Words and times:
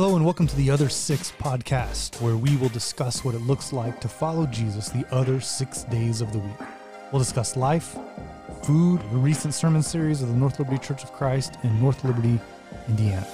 Hello, 0.00 0.14
and 0.14 0.24
welcome 0.24 0.46
to 0.46 0.54
the 0.54 0.70
Other 0.70 0.88
Six 0.88 1.32
podcast, 1.40 2.20
where 2.22 2.36
we 2.36 2.56
will 2.58 2.68
discuss 2.68 3.24
what 3.24 3.34
it 3.34 3.40
looks 3.40 3.72
like 3.72 4.00
to 4.00 4.06
follow 4.06 4.46
Jesus 4.46 4.90
the 4.90 5.04
other 5.12 5.40
six 5.40 5.82
days 5.82 6.20
of 6.20 6.32
the 6.32 6.38
week. 6.38 6.56
We'll 7.10 7.18
discuss 7.18 7.56
life, 7.56 7.96
food, 8.62 9.00
the 9.10 9.16
recent 9.16 9.54
sermon 9.54 9.82
series 9.82 10.22
of 10.22 10.28
the 10.28 10.36
North 10.36 10.60
Liberty 10.60 10.78
Church 10.78 11.02
of 11.02 11.12
Christ 11.12 11.56
in 11.64 11.82
North 11.82 12.04
Liberty, 12.04 12.38
Indiana. 12.86 13.26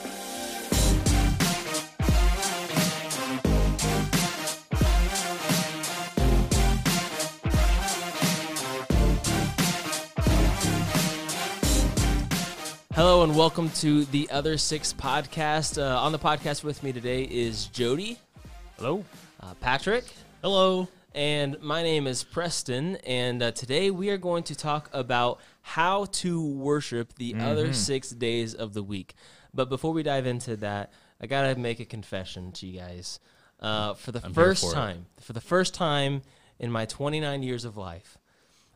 Hello 13.24 13.32
and 13.32 13.38
welcome 13.38 13.70
to 13.70 14.04
the 14.04 14.28
Other 14.30 14.58
Six 14.58 14.92
podcast. 14.92 15.82
Uh, 15.82 15.98
on 15.98 16.12
the 16.12 16.18
podcast 16.18 16.62
with 16.62 16.82
me 16.82 16.92
today 16.92 17.22
is 17.22 17.68
Jody, 17.68 18.18
Hello. 18.76 19.02
uh, 19.40 19.54
Patrick, 19.62 20.04
Hello. 20.42 20.88
and 21.14 21.58
my 21.62 21.82
name 21.82 22.06
is 22.06 22.22
Preston. 22.22 22.96
And 22.96 23.42
uh, 23.42 23.52
today 23.52 23.90
we 23.90 24.10
are 24.10 24.18
going 24.18 24.42
to 24.42 24.54
talk 24.54 24.90
about 24.92 25.40
how 25.62 26.04
to 26.04 26.46
worship 26.46 27.14
the 27.14 27.34
other 27.36 27.72
six 27.72 28.10
days 28.10 28.52
of 28.52 28.74
the 28.74 28.82
week. 28.82 29.14
But 29.54 29.70
before 29.70 29.94
we 29.94 30.02
dive 30.02 30.26
into 30.26 30.58
that, 30.58 30.92
I 31.18 31.26
gotta 31.26 31.58
make 31.58 31.80
a 31.80 31.86
confession 31.86 32.52
to 32.52 32.66
you 32.66 32.78
guys. 32.78 33.20
Uh, 33.58 33.94
for 33.94 34.12
the 34.12 34.20
I'm 34.22 34.34
first 34.34 34.64
for 34.64 34.72
it. 34.72 34.74
time, 34.74 35.06
for 35.18 35.32
the 35.32 35.40
first 35.40 35.72
time 35.72 36.20
in 36.58 36.70
my 36.70 36.84
29 36.84 37.42
years 37.42 37.64
of 37.64 37.78
life, 37.78 38.18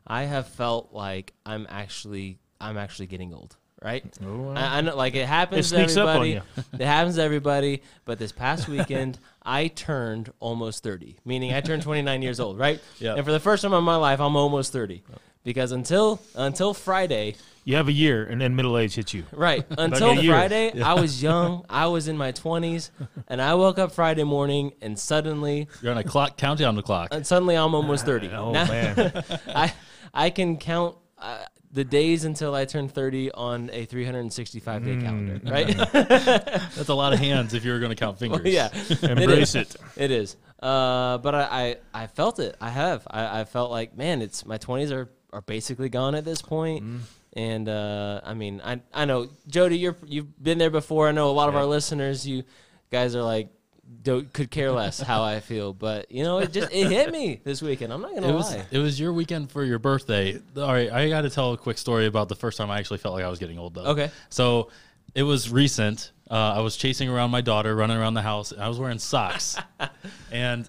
I 0.06 0.22
have 0.22 0.48
felt 0.48 0.94
like 0.94 1.34
I'm 1.44 1.66
actually 1.68 2.38
I'm 2.58 2.78
actually 2.78 3.08
getting 3.08 3.34
old. 3.34 3.57
Right? 3.80 4.04
Oh, 4.26 4.50
I, 4.56 4.78
I 4.78 4.80
know, 4.80 4.96
like 4.96 5.14
it 5.14 5.26
happens 5.26 5.70
It 5.70 5.76
to 5.76 5.82
sneaks 5.82 5.96
up 5.96 6.08
on 6.08 6.16
everybody. 6.16 6.30
you. 6.56 6.64
it 6.80 6.84
happens 6.86 7.14
to 7.16 7.22
everybody. 7.22 7.82
But 8.04 8.18
this 8.18 8.32
past 8.32 8.68
weekend, 8.68 9.18
I 9.44 9.68
turned 9.68 10.32
almost 10.40 10.82
30, 10.82 11.16
meaning 11.24 11.54
I 11.54 11.60
turned 11.60 11.82
29 11.82 12.20
years 12.22 12.40
old, 12.40 12.58
right? 12.58 12.80
Yeah. 12.98 13.14
And 13.14 13.24
for 13.24 13.30
the 13.30 13.38
first 13.40 13.62
time 13.62 13.72
in 13.74 13.84
my 13.84 13.94
life, 13.96 14.20
I'm 14.20 14.34
almost 14.34 14.72
30, 14.72 15.02
because 15.44 15.70
until 15.70 16.20
until 16.34 16.74
Friday, 16.74 17.36
You 17.64 17.76
have 17.76 17.86
a 17.86 17.92
year, 17.92 18.24
and 18.24 18.40
then 18.40 18.56
middle 18.56 18.76
age 18.78 18.94
hits 18.96 19.14
you. 19.14 19.24
right? 19.30 19.64
Until. 19.78 20.16
Friday, 20.24 20.80
I 20.82 20.94
was 20.94 21.22
young. 21.22 21.64
I 21.70 21.86
was 21.86 22.08
in 22.08 22.16
my 22.16 22.32
20s, 22.32 22.90
and 23.28 23.40
I 23.40 23.54
woke 23.54 23.78
up 23.78 23.92
Friday 23.92 24.24
morning, 24.24 24.72
and 24.82 24.98
suddenly, 24.98 25.68
You're 25.82 25.92
on 25.92 25.98
a 25.98 26.04
clock 26.04 26.36
countdown 26.36 26.74
the 26.74 26.82
clock. 26.82 27.08
and 27.12 27.24
suddenly, 27.24 27.54
I'm 27.54 27.74
almost 27.76 28.04
30. 28.06 28.28
Oh 28.30 28.50
Now- 28.52 28.66
man, 28.66 29.22
I 29.54 29.72
I 30.12 30.30
can 30.30 30.56
count. 30.56 30.96
Uh, 31.16 31.44
the 31.78 31.84
days 31.84 32.24
until 32.24 32.56
I 32.56 32.64
turn 32.64 32.88
30 32.88 33.30
on 33.30 33.70
a 33.72 33.84
365 33.84 34.84
day 34.84 34.96
calendar, 35.00 35.38
Mm. 35.38 35.50
right? 35.56 35.68
That's 36.74 36.88
a 36.88 36.94
lot 36.94 37.12
of 37.12 37.20
hands 37.20 37.54
if 37.54 37.64
you 37.64 37.70
were 37.72 37.78
going 37.78 37.90
to 37.90 37.96
count 37.96 38.18
fingers. 38.18 38.40
yeah. 38.44 38.68
embrace 39.02 39.54
it. 39.54 39.76
It 39.96 40.10
is. 40.10 40.36
Uh, 40.60 41.18
but 41.18 41.34
I, 41.36 41.76
I, 41.94 42.02
I 42.02 42.06
felt 42.08 42.40
it. 42.40 42.56
I 42.60 42.70
have. 42.70 43.06
I, 43.08 43.40
I 43.40 43.44
felt 43.44 43.70
like, 43.70 43.96
man, 43.96 44.22
it's 44.22 44.44
my 44.44 44.58
twenties 44.58 44.90
are, 44.90 45.08
are 45.32 45.42
basically 45.42 45.88
gone 45.88 46.16
at 46.16 46.24
this 46.24 46.42
point. 46.42 46.84
Mm. 46.84 46.98
And 47.34 47.68
uh, 47.68 48.20
I 48.24 48.34
mean, 48.34 48.60
I 48.64 48.80
I 48.92 49.04
know 49.04 49.28
Jody, 49.46 49.78
you're 49.78 49.96
you've 50.04 50.42
been 50.42 50.58
there 50.58 50.70
before. 50.70 51.06
I 51.08 51.12
know 51.12 51.30
a 51.30 51.36
lot 51.40 51.48
of 51.48 51.54
Yeah. 51.54 51.60
our 51.60 51.66
listeners, 51.66 52.26
you 52.26 52.42
guys 52.90 53.14
are 53.14 53.22
like, 53.22 53.50
don't, 54.02 54.32
could 54.32 54.50
care 54.50 54.70
less 54.72 55.00
how 55.00 55.22
I 55.22 55.40
feel. 55.40 55.72
But 55.72 56.10
you 56.10 56.22
know, 56.24 56.38
it 56.38 56.52
just 56.52 56.72
it 56.72 56.88
hit 56.90 57.10
me 57.12 57.40
this 57.44 57.62
weekend. 57.62 57.92
I'm 57.92 58.00
not 58.02 58.14
gonna 58.14 58.28
It 58.28 58.34
was 58.34 58.54
lie. 58.54 58.66
it 58.70 58.78
was 58.78 58.98
your 59.00 59.12
weekend 59.12 59.50
for 59.50 59.64
your 59.64 59.78
birthday. 59.78 60.38
All 60.56 60.72
right, 60.72 60.90
I 60.92 61.08
got 61.08 61.22
to 61.22 61.30
tell 61.30 61.52
a 61.52 61.58
quick 61.58 61.78
story 61.78 62.06
about 62.06 62.28
the 62.28 62.36
first 62.36 62.58
time 62.58 62.70
I 62.70 62.78
actually 62.78 62.98
felt 62.98 63.14
like 63.14 63.24
I 63.24 63.28
was 63.28 63.38
getting 63.38 63.58
old 63.58 63.74
though. 63.74 63.84
Okay. 63.86 64.10
So 64.30 64.70
it 65.14 65.22
was 65.22 65.50
recent. 65.50 66.12
Uh, 66.30 66.34
I 66.56 66.60
was 66.60 66.76
chasing 66.76 67.08
around 67.08 67.30
my 67.30 67.40
daughter, 67.40 67.74
running 67.74 67.96
around 67.96 68.14
the 68.14 68.22
house. 68.22 68.52
And 68.52 68.62
I 68.62 68.68
was 68.68 68.78
wearing 68.78 68.98
socks, 68.98 69.56
and 70.30 70.68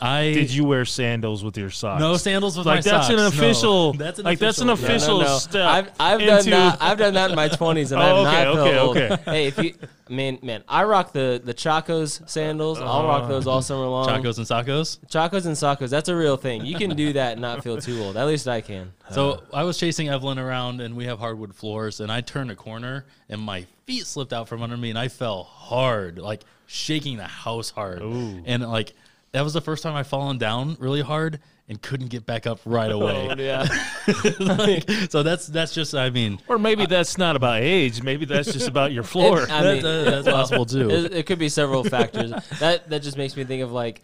I 0.00 0.32
Did 0.32 0.50
you 0.52 0.64
wear 0.64 0.84
sandals 0.84 1.44
with 1.44 1.56
your 1.56 1.70
socks? 1.70 2.00
no 2.00 2.16
sandals 2.16 2.58
with 2.58 2.66
Like 2.66 2.78
my 2.84 2.90
that's 2.90 3.06
socks. 3.06 3.10
an 3.10 3.16
No. 3.16 3.26
official. 3.28 3.92
That's 3.92 4.18
an 4.18 4.24
like 4.24 4.38
that's 4.40 4.58
an 4.58 4.68
official- 4.70 4.88
No, 4.88 4.92
official 4.92 5.18
no, 5.20 5.24
no. 5.34 5.38
step. 5.38 5.66
I've, 5.66 5.90
I've 6.00 6.20
done 6.20 6.50
that. 6.50 6.78
I've 6.82 6.98
done 6.98 7.14
that 7.14 7.30
in 7.30 7.36
my 7.36 7.48
twenties, 7.48 7.92
and 7.92 8.02
Oh, 8.02 8.24
I've 8.24 8.26
okay, 8.26 8.44
not 8.44 8.56
okay, 8.58 8.78
old. 8.78 8.96
okay. 8.96 9.22
Hey, 9.24 9.46
if 9.46 9.58
you, 9.58 9.74
man, 10.08 10.38
man, 10.42 10.64
I 10.68 10.82
rock 10.84 11.12
the 11.12 11.40
the 11.42 11.54
Chacos 11.54 12.28
sandals. 12.28 12.80
I'll 12.80 13.04
rock 13.06 13.22
oh. 13.24 13.28
those 13.28 13.46
all 13.46 13.62
summer 13.62 13.86
long. 13.86 14.08
Chacos 14.08 14.36
and 14.38 14.46
Sacos. 14.46 14.98
Chacos 15.08 15.46
and 15.46 15.54
Sacos, 15.54 15.90
that's 15.90 16.08
a 16.08 16.16
real 16.16 16.36
thing. 16.36 16.64
You 16.66 16.76
can 16.76 16.96
do 16.96 17.12
that 17.12 17.32
and 17.32 17.40
not 17.40 17.62
feel 17.62 17.80
too 17.80 18.02
old. 18.02 18.16
At 18.16 18.26
least 18.26 18.48
I 18.48 18.60
can. 18.62 18.92
So 19.12 19.44
I 19.52 19.62
was 19.62 19.78
chasing 19.78 20.08
Evelyn 20.08 20.38
around, 20.40 20.80
and 20.80 20.96
we 20.96 21.04
have 21.04 21.20
hardwood 21.20 21.54
floors. 21.54 22.00
And 22.00 22.10
I 22.10 22.20
turned 22.20 22.50
a 22.50 22.56
corner, 22.56 23.04
and 23.28 23.40
my 23.40 23.64
feet 23.86 24.06
slipped 24.06 24.32
out 24.32 24.48
from 24.48 24.60
under 24.62 24.76
me, 24.76 24.90
and 24.90 24.98
I 24.98 25.06
fell 25.06 25.44
hard, 25.44 26.18
like 26.18 26.42
shaking 26.66 27.16
the 27.16 27.24
house 27.24 27.70
hard. 27.70 28.02
Ooh. 28.02 28.42
And 28.44 28.68
like 28.68 28.92
that 29.34 29.42
was 29.42 29.52
the 29.52 29.60
first 29.60 29.82
time 29.82 29.96
I 29.96 30.04
fallen 30.04 30.38
down 30.38 30.76
really 30.78 31.00
hard 31.00 31.40
and 31.68 31.82
couldn't 31.82 32.08
get 32.08 32.24
back 32.24 32.46
up 32.46 32.60
right 32.64 32.90
oh, 32.92 33.00
away. 33.00 33.34
yeah. 33.38 33.66
Like, 34.38 34.88
so 35.10 35.24
that's 35.24 35.48
that's 35.48 35.74
just 35.74 35.92
I 35.94 36.10
mean 36.10 36.38
Or 36.46 36.56
maybe 36.56 36.86
that's 36.86 37.18
not 37.18 37.34
about 37.34 37.60
age. 37.60 38.00
Maybe 38.00 38.26
that's 38.26 38.52
just 38.52 38.68
about 38.68 38.92
your 38.92 39.02
floor. 39.12 39.42
I 39.42 39.62
that- 39.62 39.74
mean, 39.74 39.82
that- 39.82 40.04
that's 40.24 40.28
possible 40.28 40.64
too. 40.66 40.88
It, 40.94 41.12
it 41.14 41.26
could 41.26 41.40
be 41.40 41.48
several 41.48 41.82
factors. 41.82 42.30
That 42.60 42.88
that 42.90 43.02
just 43.02 43.16
makes 43.16 43.36
me 43.36 43.42
think 43.42 43.62
of 43.62 43.72
like, 43.72 44.02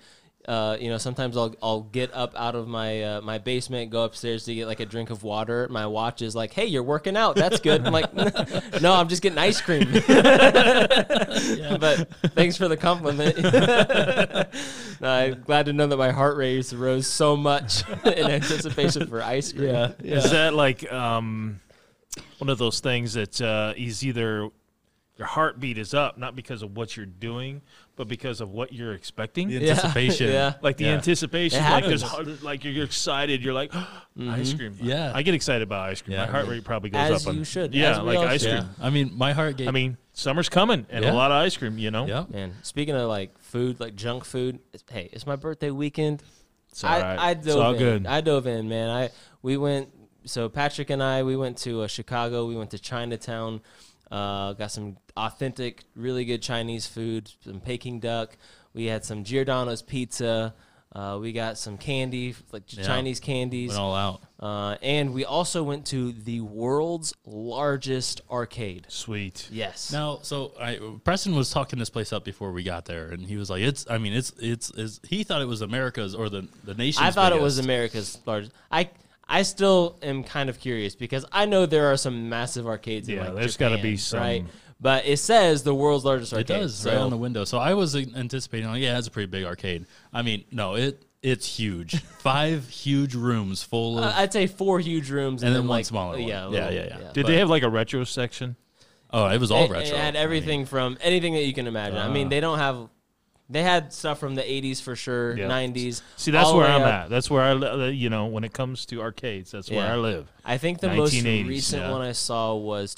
uh, 0.50 0.76
you 0.80 0.90
know, 0.90 0.98
sometimes 0.98 1.36
I'll 1.36 1.54
I'll 1.62 1.82
get 1.82 2.12
up 2.12 2.34
out 2.34 2.56
of 2.56 2.66
my 2.66 3.02
uh, 3.04 3.20
my 3.20 3.38
basement, 3.38 3.92
go 3.92 4.02
upstairs 4.02 4.44
to 4.46 4.54
get 4.54 4.66
like 4.66 4.80
a 4.80 4.84
drink 4.84 5.10
of 5.10 5.22
water. 5.22 5.68
My 5.70 5.86
watch 5.86 6.22
is 6.22 6.34
like, 6.34 6.52
"Hey, 6.52 6.66
you're 6.66 6.82
working 6.82 7.16
out. 7.16 7.36
That's 7.36 7.60
good." 7.60 7.86
I'm 7.86 7.92
like, 7.92 8.12
"No, 8.82 8.92
I'm 8.92 9.06
just 9.06 9.22
getting 9.22 9.38
ice 9.38 9.60
cream." 9.60 9.86
But 11.80 12.08
thanks 12.34 12.56
for 12.56 12.66
the 12.66 12.76
compliment. 12.76 13.38
no, 15.00 15.08
I'm 15.08 15.42
glad 15.42 15.66
to 15.66 15.72
know 15.72 15.86
that 15.86 15.96
my 15.96 16.10
heart 16.10 16.36
rate 16.36 16.72
rose 16.72 17.06
so 17.06 17.36
much 17.36 17.88
in 18.04 18.28
anticipation 18.30 19.06
for 19.06 19.22
ice 19.22 19.52
cream. 19.52 19.68
yeah, 19.68 19.92
Is 20.02 20.32
that 20.32 20.52
like 20.54 20.90
um, 20.92 21.60
one 22.38 22.50
of 22.50 22.58
those 22.58 22.80
things 22.80 23.14
that 23.14 23.40
uh, 23.40 23.72
is 23.76 24.04
either 24.04 24.50
your 25.16 25.26
heartbeat 25.26 25.78
is 25.78 25.94
up 25.94 26.18
not 26.18 26.34
because 26.34 26.62
of 26.62 26.76
what 26.76 26.96
you're 26.96 27.06
doing, 27.06 27.62
but 28.00 28.08
because 28.08 28.40
of 28.40 28.50
what 28.50 28.72
you're 28.72 28.94
expecting? 28.94 29.48
The 29.48 29.56
Yeah, 29.56 29.60
anticipation. 29.72 30.32
yeah. 30.32 30.54
Like 30.62 30.78
the 30.78 30.84
Yeah. 30.84 30.92
anticipation, 30.94 31.62
like 31.62 31.84
there's 31.84 32.00
hard- 32.00 32.42
like 32.42 32.64
you're 32.64 32.82
excited. 32.82 33.44
You're 33.44 33.52
like 33.52 33.74
ice 34.18 34.54
cream. 34.54 34.74
Yeah. 34.80 35.12
I 35.14 35.20
get 35.20 35.34
excited 35.34 35.60
about 35.60 35.90
ice 35.90 36.00
cream. 36.00 36.14
Yeah. 36.16 36.24
My 36.24 36.30
heart 36.32 36.48
rate 36.48 36.64
probably 36.64 36.88
goes 36.88 37.10
As 37.10 37.26
up. 37.26 37.28
on- 37.30 37.36
you 37.36 37.44
should, 37.44 37.74
Yeah, 37.74 37.90
as 37.90 37.98
like 37.98 38.16
ice 38.20 38.42
cream. 38.42 38.54
Yeah. 38.56 38.64
I 38.80 38.88
mean, 38.88 39.12
my 39.18 39.34
heart 39.34 39.58
gave. 39.58 39.68
I 39.68 39.70
mean, 39.72 39.98
summer's 40.14 40.48
coming 40.48 40.86
and 40.88 41.04
Yeah. 41.04 41.12
a 41.12 41.14
lot 41.14 41.30
of 41.30 41.36
ice 41.44 41.54
cream. 41.58 41.76
You 41.76 41.90
know. 41.90 42.06
yeah. 42.06 42.24
Man, 42.30 42.54
speaking 42.62 42.94
of 42.94 43.06
like 43.06 43.38
food, 43.38 43.78
like 43.80 43.96
junk 43.96 44.24
food, 44.24 44.60
it's- 44.72 44.82
hey, 44.90 45.10
it's 45.12 45.26
my 45.26 45.36
birthday 45.36 45.70
weekend. 45.70 46.22
It's 46.70 46.82
all 46.82 46.90
I, 46.92 47.00
right. 47.02 47.18
I 47.18 47.30
It's 47.32 47.46
dove 47.46 47.60
all 47.60 47.72
in. 47.74 47.78
good. 47.78 48.06
I 48.06 48.22
dove 48.22 48.46
in, 48.46 48.66
man. 48.70 48.88
I 48.88 49.10
we 49.42 49.58
went. 49.58 49.90
So 50.24 50.48
Patrick 50.48 50.88
and 50.88 51.02
I, 51.02 51.22
we 51.22 51.36
went 51.36 51.58
to 51.58 51.82
uh, 51.82 51.86
Chicago. 51.86 52.46
We 52.46 52.56
went 52.56 52.70
to 52.70 52.78
Chinatown. 52.78 53.60
Uh, 54.10 54.54
got 54.54 54.70
some 54.72 54.96
authentic, 55.16 55.84
really 55.94 56.24
good 56.24 56.42
Chinese 56.42 56.86
food. 56.86 57.30
Some 57.44 57.60
Peking 57.60 58.00
duck. 58.00 58.36
We 58.72 58.86
had 58.86 59.04
some 59.04 59.24
Giordano's 59.24 59.82
pizza. 59.82 60.54
Uh, 60.92 61.18
we 61.20 61.32
got 61.32 61.56
some 61.56 61.78
candy, 61.78 62.34
like 62.50 62.64
Yeah. 62.66 62.82
Chinese 62.82 63.20
candies. 63.20 63.68
Went 63.68 63.80
all 63.80 63.94
out. 63.94 64.22
Uh, 64.40 64.76
and 64.82 65.14
we 65.14 65.24
also 65.24 65.62
went 65.62 65.86
to 65.86 66.10
the 66.10 66.40
world's 66.40 67.14
largest 67.24 68.22
arcade. 68.28 68.86
Sweet. 68.88 69.48
Yes. 69.52 69.92
Now, 69.92 70.18
so 70.22 70.52
I 70.60 70.80
Preston 71.04 71.36
was 71.36 71.50
talking 71.50 71.78
this 71.78 71.90
place 71.90 72.12
up 72.12 72.24
before 72.24 72.50
we 72.50 72.64
got 72.64 72.86
there, 72.86 73.10
and 73.10 73.24
he 73.24 73.36
was 73.36 73.50
like, 73.50 73.62
"It's. 73.62 73.86
I 73.88 73.98
mean, 73.98 74.12
it's. 74.12 74.32
It's. 74.40 74.72
it's 74.76 74.98
he 75.06 75.22
thought 75.22 75.42
it 75.42 75.48
was 75.48 75.60
America's 75.60 76.14
or 76.16 76.28
the 76.28 76.48
the 76.64 76.74
nation's. 76.74 77.06
I 77.06 77.10
thought 77.12 77.32
it 77.32 77.40
was. 77.40 77.58
America's 77.60 78.18
largest. 78.26 78.52
I 78.72 78.90
I 79.32 79.42
still 79.42 79.96
am 80.02 80.24
kind 80.24 80.50
of 80.50 80.58
curious 80.58 80.94
because 80.96 81.24
I 81.30 81.46
know 81.46 81.64
there 81.64 81.92
are 81.92 81.96
some 81.96 82.28
massive 82.28 82.66
arcades. 82.66 83.08
in 83.08 83.14
Yeah, 83.16 83.26
like 83.28 83.34
there's 83.36 83.56
got 83.56 83.70
gotta 83.70 83.82
be 83.82 83.96
some- 83.96 84.18
right. 84.20 84.44
But 84.82 85.04
it 85.06 85.18
says 85.18 85.62
the 85.62 85.74
world's 85.74 86.04
largest 86.06 86.32
arcade. 86.32 86.50
It 86.56 86.60
does 86.60 86.74
so 86.74 86.90
right 86.90 86.98
on 86.98 87.10
the 87.10 87.16
window. 87.18 87.44
So 87.44 87.58
I 87.58 87.74
was 87.74 87.94
anticipating, 87.94 88.66
like, 88.68 88.80
yeah, 88.82 88.96
it's 88.98 89.08
a 89.08 89.10
pretty 89.10 89.26
big 89.30 89.44
arcade. 89.44 89.84
I 90.12 90.22
mean, 90.22 90.44
no, 90.50 90.74
it 90.74 91.02
it's 91.22 91.46
huge. 91.46 92.00
Five 92.20 92.66
huge 92.70 93.14
rooms 93.14 93.62
full 93.62 93.98
of. 93.98 94.04
uh, 94.04 94.12
I'd 94.16 94.32
say 94.32 94.46
four 94.46 94.80
huge 94.80 95.10
rooms 95.10 95.42
And 95.42 95.48
and, 95.48 95.54
then 95.56 95.62
then 95.64 95.68
one 95.68 95.76
like, 95.80 95.84
smaller 95.86 96.18
one. 96.18 96.26
Yeah, 96.26 96.46
a 96.46 96.50
Yeah, 96.50 96.64
little- 96.64 96.72
yeah, 96.74 96.82
yeah. 96.88 96.96
Did 97.12 97.24
But- 97.24 97.26
they 97.26 97.36
have 97.36 97.50
like 97.50 97.62
a 97.62 97.68
retro 97.68 98.04
section? 98.04 98.56
oh, 99.12 99.26
it 99.26 99.38
was 99.38 99.50
all 99.50 99.64
It, 99.64 99.70
retro. 99.70 99.94
it 99.96 100.00
had 100.00 100.16
everything 100.16 100.64
from 100.64 100.96
anything 101.02 101.34
that 101.34 101.44
you 101.44 101.52
can 101.52 101.66
imagine. 101.66 101.98
I 101.98 102.08
mean, 102.08 102.28
Ah. 102.28 102.30
they 102.30 102.40
don't 102.40 102.58
have. 102.58 102.88
They 103.50 103.62
had 103.64 103.92
stuff 103.92 104.18
from 104.20 104.36
the 104.36 104.42
'80s 104.42 104.80
for 104.80 104.94
sure, 104.94 105.36
Yeah. 105.36 105.48
'90s. 105.48 106.02
See, 106.16 106.30
that's 106.30 106.52
where 106.52 106.66
I'm 106.66 106.82
up. 106.82 106.86
at. 106.88 107.10
That's 107.10 107.28
where 107.28 107.42
I, 107.42 107.50
uh, 107.50 107.86
you 107.86 108.08
know, 108.08 108.26
when 108.26 108.44
it 108.44 108.52
comes 108.52 108.86
to 108.86 109.00
arcades, 109.02 109.50
that's 109.50 109.68
where 109.70 109.86
I 109.92 109.96
live. 109.96 110.30
I 110.44 110.56
think 110.56 110.78
the 110.80 110.88
most 110.88 111.14
recent 111.24 111.82
yeah. 111.82 111.90
one 111.90 112.00
I 112.02 112.12
saw 112.12 112.54
was 112.54 112.94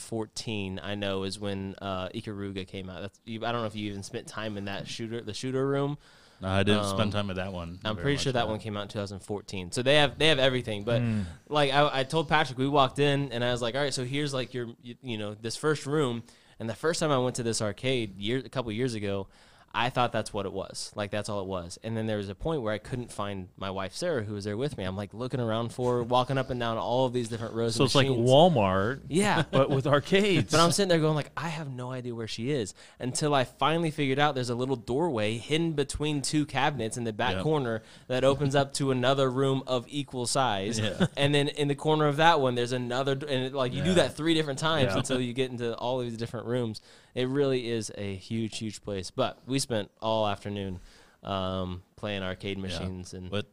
2014. 0.00 0.80
I 0.82 0.94
know 0.94 1.24
is 1.24 1.38
when 1.40 1.74
uh, 1.80 2.08
Ikaruga 2.10 2.66
came 2.66 2.88
out. 2.88 3.02
That's, 3.02 3.20
you, 3.24 3.44
I 3.44 3.52
don't 3.52 3.62
know 3.62 3.66
if 3.66 3.74
you 3.76 3.88
even 3.90 4.02
spent 4.02 4.26
time 4.26 4.56
in 4.56 4.66
that 4.66 4.86
shooter, 4.88 5.20
the 5.20 5.34
shooter 5.34 5.66
room. 5.66 5.98
No, 6.40 6.48
I 6.48 6.62
didn't 6.64 6.84
Um, 6.84 6.96
spend 6.96 7.12
time 7.12 7.28
with 7.28 7.36
that 7.38 7.52
one. 7.52 7.78
I'm 7.84 7.96
pretty 7.96 8.18
sure 8.18 8.32
that 8.32 8.46
one 8.46 8.58
came 8.58 8.76
out 8.76 8.82
in 8.82 8.88
2014. 8.88 9.72
So 9.72 9.82
they 9.82 9.96
have 9.96 10.18
they 10.18 10.28
have 10.28 10.38
everything. 10.38 10.84
But 10.84 11.00
Hmm. 11.00 11.22
like 11.48 11.72
I, 11.72 12.00
I 12.00 12.04
told 12.04 12.28
Patrick, 12.28 12.58
we 12.58 12.68
walked 12.68 12.98
in 12.98 13.32
and 13.32 13.42
I 13.42 13.50
was 13.52 13.62
like, 13.62 13.74
all 13.74 13.80
right, 13.80 13.94
so 13.94 14.04
here's 14.04 14.34
like 14.34 14.52
your 14.52 14.68
you, 14.82 14.96
you 15.02 15.16
know 15.18 15.34
this 15.34 15.56
first 15.56 15.86
room, 15.86 16.22
And 16.60 16.68
the 16.68 16.74
first 16.74 17.00
time 17.00 17.10
I 17.10 17.18
went 17.18 17.36
to 17.36 17.42
this 17.42 17.60
arcade 17.62 18.18
year, 18.18 18.38
a 18.44 18.48
couple 18.48 18.70
years 18.72 18.94
ago, 18.94 19.28
I 19.78 19.90
thought 19.90 20.10
that's 20.10 20.32
what 20.32 20.46
it 20.46 20.52
was. 20.54 20.90
Like 20.94 21.10
that's 21.10 21.28
all 21.28 21.40
it 21.42 21.46
was. 21.46 21.78
And 21.84 21.94
then 21.94 22.06
there 22.06 22.16
was 22.16 22.30
a 22.30 22.34
point 22.34 22.62
where 22.62 22.72
I 22.72 22.78
couldn't 22.78 23.12
find 23.12 23.48
my 23.58 23.70
wife 23.70 23.94
Sarah, 23.94 24.24
who 24.24 24.32
was 24.32 24.44
there 24.44 24.56
with 24.56 24.78
me. 24.78 24.84
I'm 24.84 24.96
like 24.96 25.12
looking 25.12 25.38
around 25.38 25.72
for, 25.74 26.02
walking 26.02 26.38
up 26.38 26.48
and 26.48 26.58
down 26.58 26.78
all 26.78 27.04
of 27.04 27.12
these 27.12 27.28
different 27.28 27.52
rows. 27.54 27.74
So 27.74 27.84
it's 27.84 27.94
like. 27.94 28.06
Walmart, 28.08 29.02
Yeah. 29.08 29.42
but 29.50 29.68
with 29.68 29.86
arcades. 29.86 30.50
But 30.50 30.60
I'm 30.60 30.72
sitting 30.72 30.88
there 30.88 30.98
going 30.98 31.14
like, 31.14 31.30
I 31.36 31.48
have 31.48 31.70
no 31.70 31.92
idea 31.92 32.14
where 32.14 32.26
she 32.26 32.50
is 32.50 32.72
until 32.98 33.34
I 33.34 33.44
finally 33.44 33.90
figured 33.90 34.18
out 34.18 34.34
there's 34.34 34.48
a 34.50 34.54
little 34.54 34.76
doorway 34.76 35.36
hidden 35.36 35.72
between 35.72 36.22
two 36.22 36.46
cabinets 36.46 36.96
in 36.96 37.04
the 37.04 37.12
back 37.12 37.34
Yep. 37.34 37.42
corner 37.42 37.82
that 38.08 38.24
opens 38.24 38.54
up 38.54 38.72
to 38.74 38.90
another 38.90 39.30
room 39.30 39.62
of 39.66 39.84
equal 39.88 40.26
size. 40.26 40.78
Yeah. 40.78 41.06
And 41.18 41.34
then 41.34 41.48
in 41.48 41.68
the 41.68 41.74
corner 41.74 42.06
of 42.06 42.16
that 42.16 42.40
one, 42.40 42.54
there's 42.54 42.72
another, 42.72 43.12
and 43.12 43.22
it, 43.46 43.52
like 43.52 43.74
you 43.74 43.82
do 43.84 43.94
that 43.94 44.16
three 44.16 44.32
different 44.32 44.58
times 44.58 44.92
Yeah. 44.92 44.98
until 44.98 45.20
you 45.20 45.34
get 45.34 45.50
into 45.50 45.74
all 45.76 46.00
of 46.00 46.06
these 46.06 46.16
different 46.16 46.46
rooms. 46.46 46.80
It 47.16 47.28
really 47.28 47.68
is 47.68 47.90
a 47.98 48.14
huge, 48.14 48.58
huge 48.58 48.82
place. 48.82 49.10
But 49.10 49.38
we 49.46 49.58
spent 49.58 49.90
all 50.00 50.26
afternoon 50.28 50.78
um, 51.24 51.82
playing 51.96 52.22
arcade 52.22 52.58
machines 52.58 53.12
and 53.14 53.30
What 53.30 53.46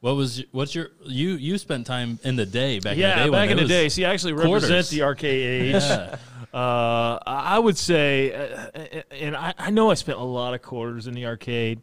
what 0.00 0.16
was 0.16 0.40
y- 0.40 0.44
what's 0.52 0.74
your 0.74 0.88
you 1.06 1.30
you 1.30 1.56
spent 1.56 1.86
time 1.86 2.18
in 2.24 2.36
the 2.36 2.44
day 2.44 2.78
back 2.80 2.96
yeah, 2.98 3.12
in 3.12 3.18
the 3.18 3.24
day 3.24 3.30
when 3.30 3.40
back 3.40 3.50
in 3.50 3.56
the 3.56 3.64
day. 3.66 3.88
See, 3.88 4.04
I 4.04 4.12
actually 4.12 4.34
represent 4.34 4.60
quarters. 4.70 4.90
the 4.90 5.02
arcade 5.02 5.42
age. 5.76 5.82
Yeah. 5.82 6.16
Uh, 6.52 7.18
I 7.26 7.56
I 7.56 7.58
would 7.58 7.78
say, 7.78 8.32
uh, 8.34 9.02
and 9.10 9.34
I, 9.36 9.54
I 9.58 9.70
know 9.70 9.90
I 9.90 9.94
spent 9.94 10.18
a 10.18 10.22
lot 10.24 10.52
of 10.54 10.60
quarters 10.62 11.06
in 11.06 11.14
the 11.14 11.24
arcade, 11.26 11.80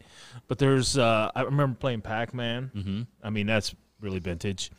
but 0.47 0.59
there's 0.59 0.97
uh, 0.97 1.31
I 1.33 1.41
remember 1.43 1.75
playing 1.79 2.01
Pac 2.01 2.33
Man. 2.33 2.69
Mhm. 2.75 3.07
I 3.23 3.31
mean, 3.31 3.47
that's 3.47 3.73
really 4.01 4.19
vintage. 4.19 4.69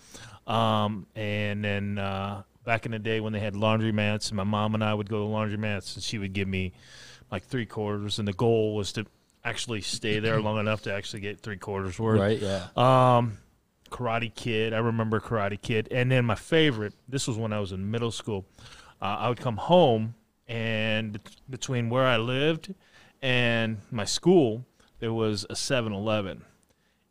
Um, 0.46 1.06
and 1.16 1.64
then 1.64 1.98
uh, 1.98 2.42
back 2.64 2.86
in 2.86 2.92
the 2.92 2.98
day 2.98 3.20
when 3.20 3.32
they 3.32 3.40
had 3.40 3.54
laundromats, 3.54 4.28
and 4.28 4.36
my 4.36 4.44
mom 4.44 4.74
and 4.74 4.82
I 4.84 4.94
would 4.94 5.08
go 5.08 5.18
to 5.26 5.32
laundromats, 5.32 5.94
and 5.94 6.02
she 6.02 6.18
would 6.18 6.32
give 6.32 6.48
me 6.48 6.72
like 7.30 7.44
three 7.44 7.66
quarters, 7.66 8.18
and 8.18 8.28
the 8.28 8.32
goal 8.32 8.74
was 8.76 8.92
to 8.92 9.06
actually 9.44 9.80
stay 9.80 10.18
there 10.20 10.40
long 10.40 10.58
enough 10.58 10.82
to 10.82 10.92
actually 10.94 11.20
get 11.20 11.40
three 11.40 11.56
quarters 11.56 11.98
worth. 11.98 12.20
right 12.20 12.38
yeah 12.38 12.66
Um, 12.76 13.38
Karate 13.90 14.34
Kid. 14.34 14.72
I 14.72 14.78
remember 14.78 15.20
Karate 15.20 15.60
Kid. 15.60 15.88
And 15.90 16.10
then 16.10 16.24
my 16.24 16.34
favorite, 16.36 16.94
this 17.08 17.26
was 17.28 17.36
when 17.36 17.52
I 17.52 17.60
was 17.60 17.72
in 17.72 17.90
middle 17.90 18.10
school. 18.12 18.46
Uh, 19.00 19.16
I 19.18 19.28
would 19.28 19.40
come 19.40 19.56
home, 19.56 20.14
and 20.48 21.18
between 21.50 21.90
where 21.90 22.04
I 22.06 22.16
lived 22.16 22.72
and 23.20 23.78
my 23.90 24.04
school, 24.04 24.64
there 25.00 25.12
was 25.12 25.44
a 25.50 25.56
7 25.56 25.92
Eleven. 25.92 26.42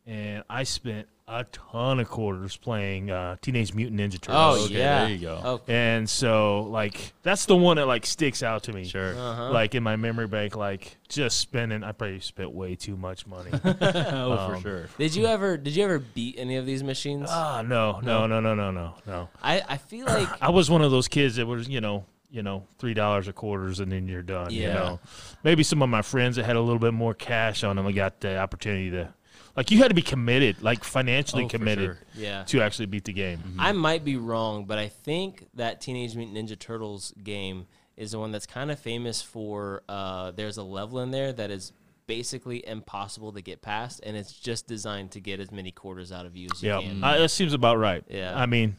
And 0.06 0.42
I 0.50 0.64
spent 0.64 1.06
a 1.28 1.44
ton 1.44 2.00
of 2.00 2.08
quarters 2.08 2.56
playing 2.56 3.10
uh, 3.10 3.36
Teenage 3.40 3.72
Mutant 3.74 4.00
Ninja 4.00 4.16
oh 4.28 4.52
Turtles. 4.54 4.66
okay, 4.66 4.78
yeah, 4.78 5.04
there 5.04 5.10
you 5.14 5.18
go. 5.18 5.40
Oh, 5.42 5.60
And 5.68 6.08
so, 6.10 6.62
like, 6.62 7.12
that's 7.22 7.46
the 7.46 7.56
one 7.56 7.76
that, 7.76 7.86
like, 7.86 8.04
sticks 8.06 8.42
out 8.42 8.64
to 8.64 8.72
me. 8.72 8.84
sure 8.84 9.14
uh-huh. 9.16 9.50
Like, 9.50 9.74
in 9.74 9.82
my 9.82 9.96
memory 9.96 10.26
bank, 10.26 10.56
like, 10.56 10.96
just 11.08 11.38
spending, 11.38 11.82
I 11.84 11.92
probably 11.92 12.20
spent 12.20 12.50
way 12.52 12.74
too 12.74 12.96
much 12.96 13.26
money. 13.26 13.50
oh 13.64 14.32
um, 14.32 14.54
for 14.56 14.60
sure 14.60 14.88
Did 14.98 15.14
you 15.14 15.26
ever? 15.26 15.56
Did 15.56 15.76
you 15.76 15.84
ever 15.84 15.98
beat 16.00 16.36
any 16.38 16.56
of 16.56 16.66
these 16.66 16.82
machines? 16.82 17.28
Ah, 17.30 17.62
no, 17.62 18.00
no, 18.00 18.26
no, 18.26 18.40
no, 18.40 18.54
no, 18.54 18.70
no, 18.70 18.94
no. 19.06 19.28
I, 19.42 19.62
I 19.68 19.76
feel 19.76 20.06
like 20.06 20.28
I 20.42 20.50
was 20.50 20.70
one 20.70 20.82
of 20.82 20.90
those 20.90 21.08
kids 21.08 21.36
that 21.36 21.46
was, 21.46 21.68
you 21.68 21.80
know, 21.80 22.04
you 22.30 22.42
know, 22.42 22.66
three 22.78 22.94
dollars 22.94 23.28
a 23.28 23.32
quarters 23.32 23.78
and 23.80 23.92
then 23.92 24.08
you're 24.08 24.22
done. 24.22 24.50
You 24.50 24.62
Yeah. 24.62 24.72
know, 24.74 25.00
maybe 25.44 25.62
some 25.62 25.82
of 25.82 25.88
my 25.90 26.00
friends 26.02 26.36
that 26.36 26.44
had 26.44 26.56
a 26.56 26.60
little 26.60 26.78
bit 26.78 26.94
more 26.94 27.12
cash 27.14 27.62
on 27.62 27.76
them, 27.76 27.86
I 27.86 27.92
got 27.92 28.20
the 28.20 28.38
opportunity 28.38 28.90
to, 28.92 29.12
like, 29.56 29.70
you 29.70 29.78
had 29.78 29.88
to 29.88 29.94
be 29.94 30.02
committed, 30.02 30.62
like 30.62 30.84
financially 30.84 31.44
Oh, 31.44 31.48
committed 31.48 31.84
sure. 31.84 31.98
yeah. 32.14 32.44
to 32.44 32.62
actually 32.62 32.86
beat 32.86 33.04
the 33.04 33.12
game. 33.12 33.56
I 33.58 33.72
might 33.72 34.04
be 34.04 34.16
wrong, 34.16 34.64
but 34.64 34.78
I 34.78 34.88
think 34.88 35.46
that 35.54 35.80
Teenage 35.80 36.14
Mutant 36.16 36.36
Ninja 36.36 36.58
Turtles 36.58 37.12
game 37.22 37.66
is 37.96 38.12
the 38.12 38.18
one 38.18 38.32
that's 38.32 38.46
kind 38.46 38.70
of 38.70 38.78
famous 38.78 39.20
for. 39.22 39.82
Uh, 39.88 40.30
there's 40.30 40.56
a 40.56 40.62
level 40.62 41.00
in 41.00 41.10
there 41.10 41.32
that 41.32 41.50
is 41.50 41.72
basically 42.06 42.66
impossible 42.66 43.32
to 43.32 43.40
get 43.42 43.62
past, 43.62 44.00
and 44.04 44.16
it's 44.16 44.32
just 44.32 44.66
designed 44.66 45.10
to 45.12 45.20
get 45.20 45.38
as 45.40 45.50
many 45.52 45.70
quarters 45.70 46.10
out 46.12 46.26
of 46.26 46.36
you 46.36 46.48
as 46.52 46.62
you 46.62 46.70
Yeah, 46.70 46.80
can. 46.80 47.00
That 47.00 47.30
seems 47.30 47.52
about 47.52 47.78
right. 47.78 48.02
Yeah. 48.08 48.32
I 48.36 48.46
mean, 48.46 48.76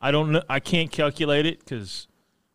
I 0.00 0.10
don't 0.12 0.32
know, 0.32 0.42
I 0.48 0.60
can't 0.60 0.90
calculate 0.90 1.44
it 1.46 1.58
because 1.58 2.06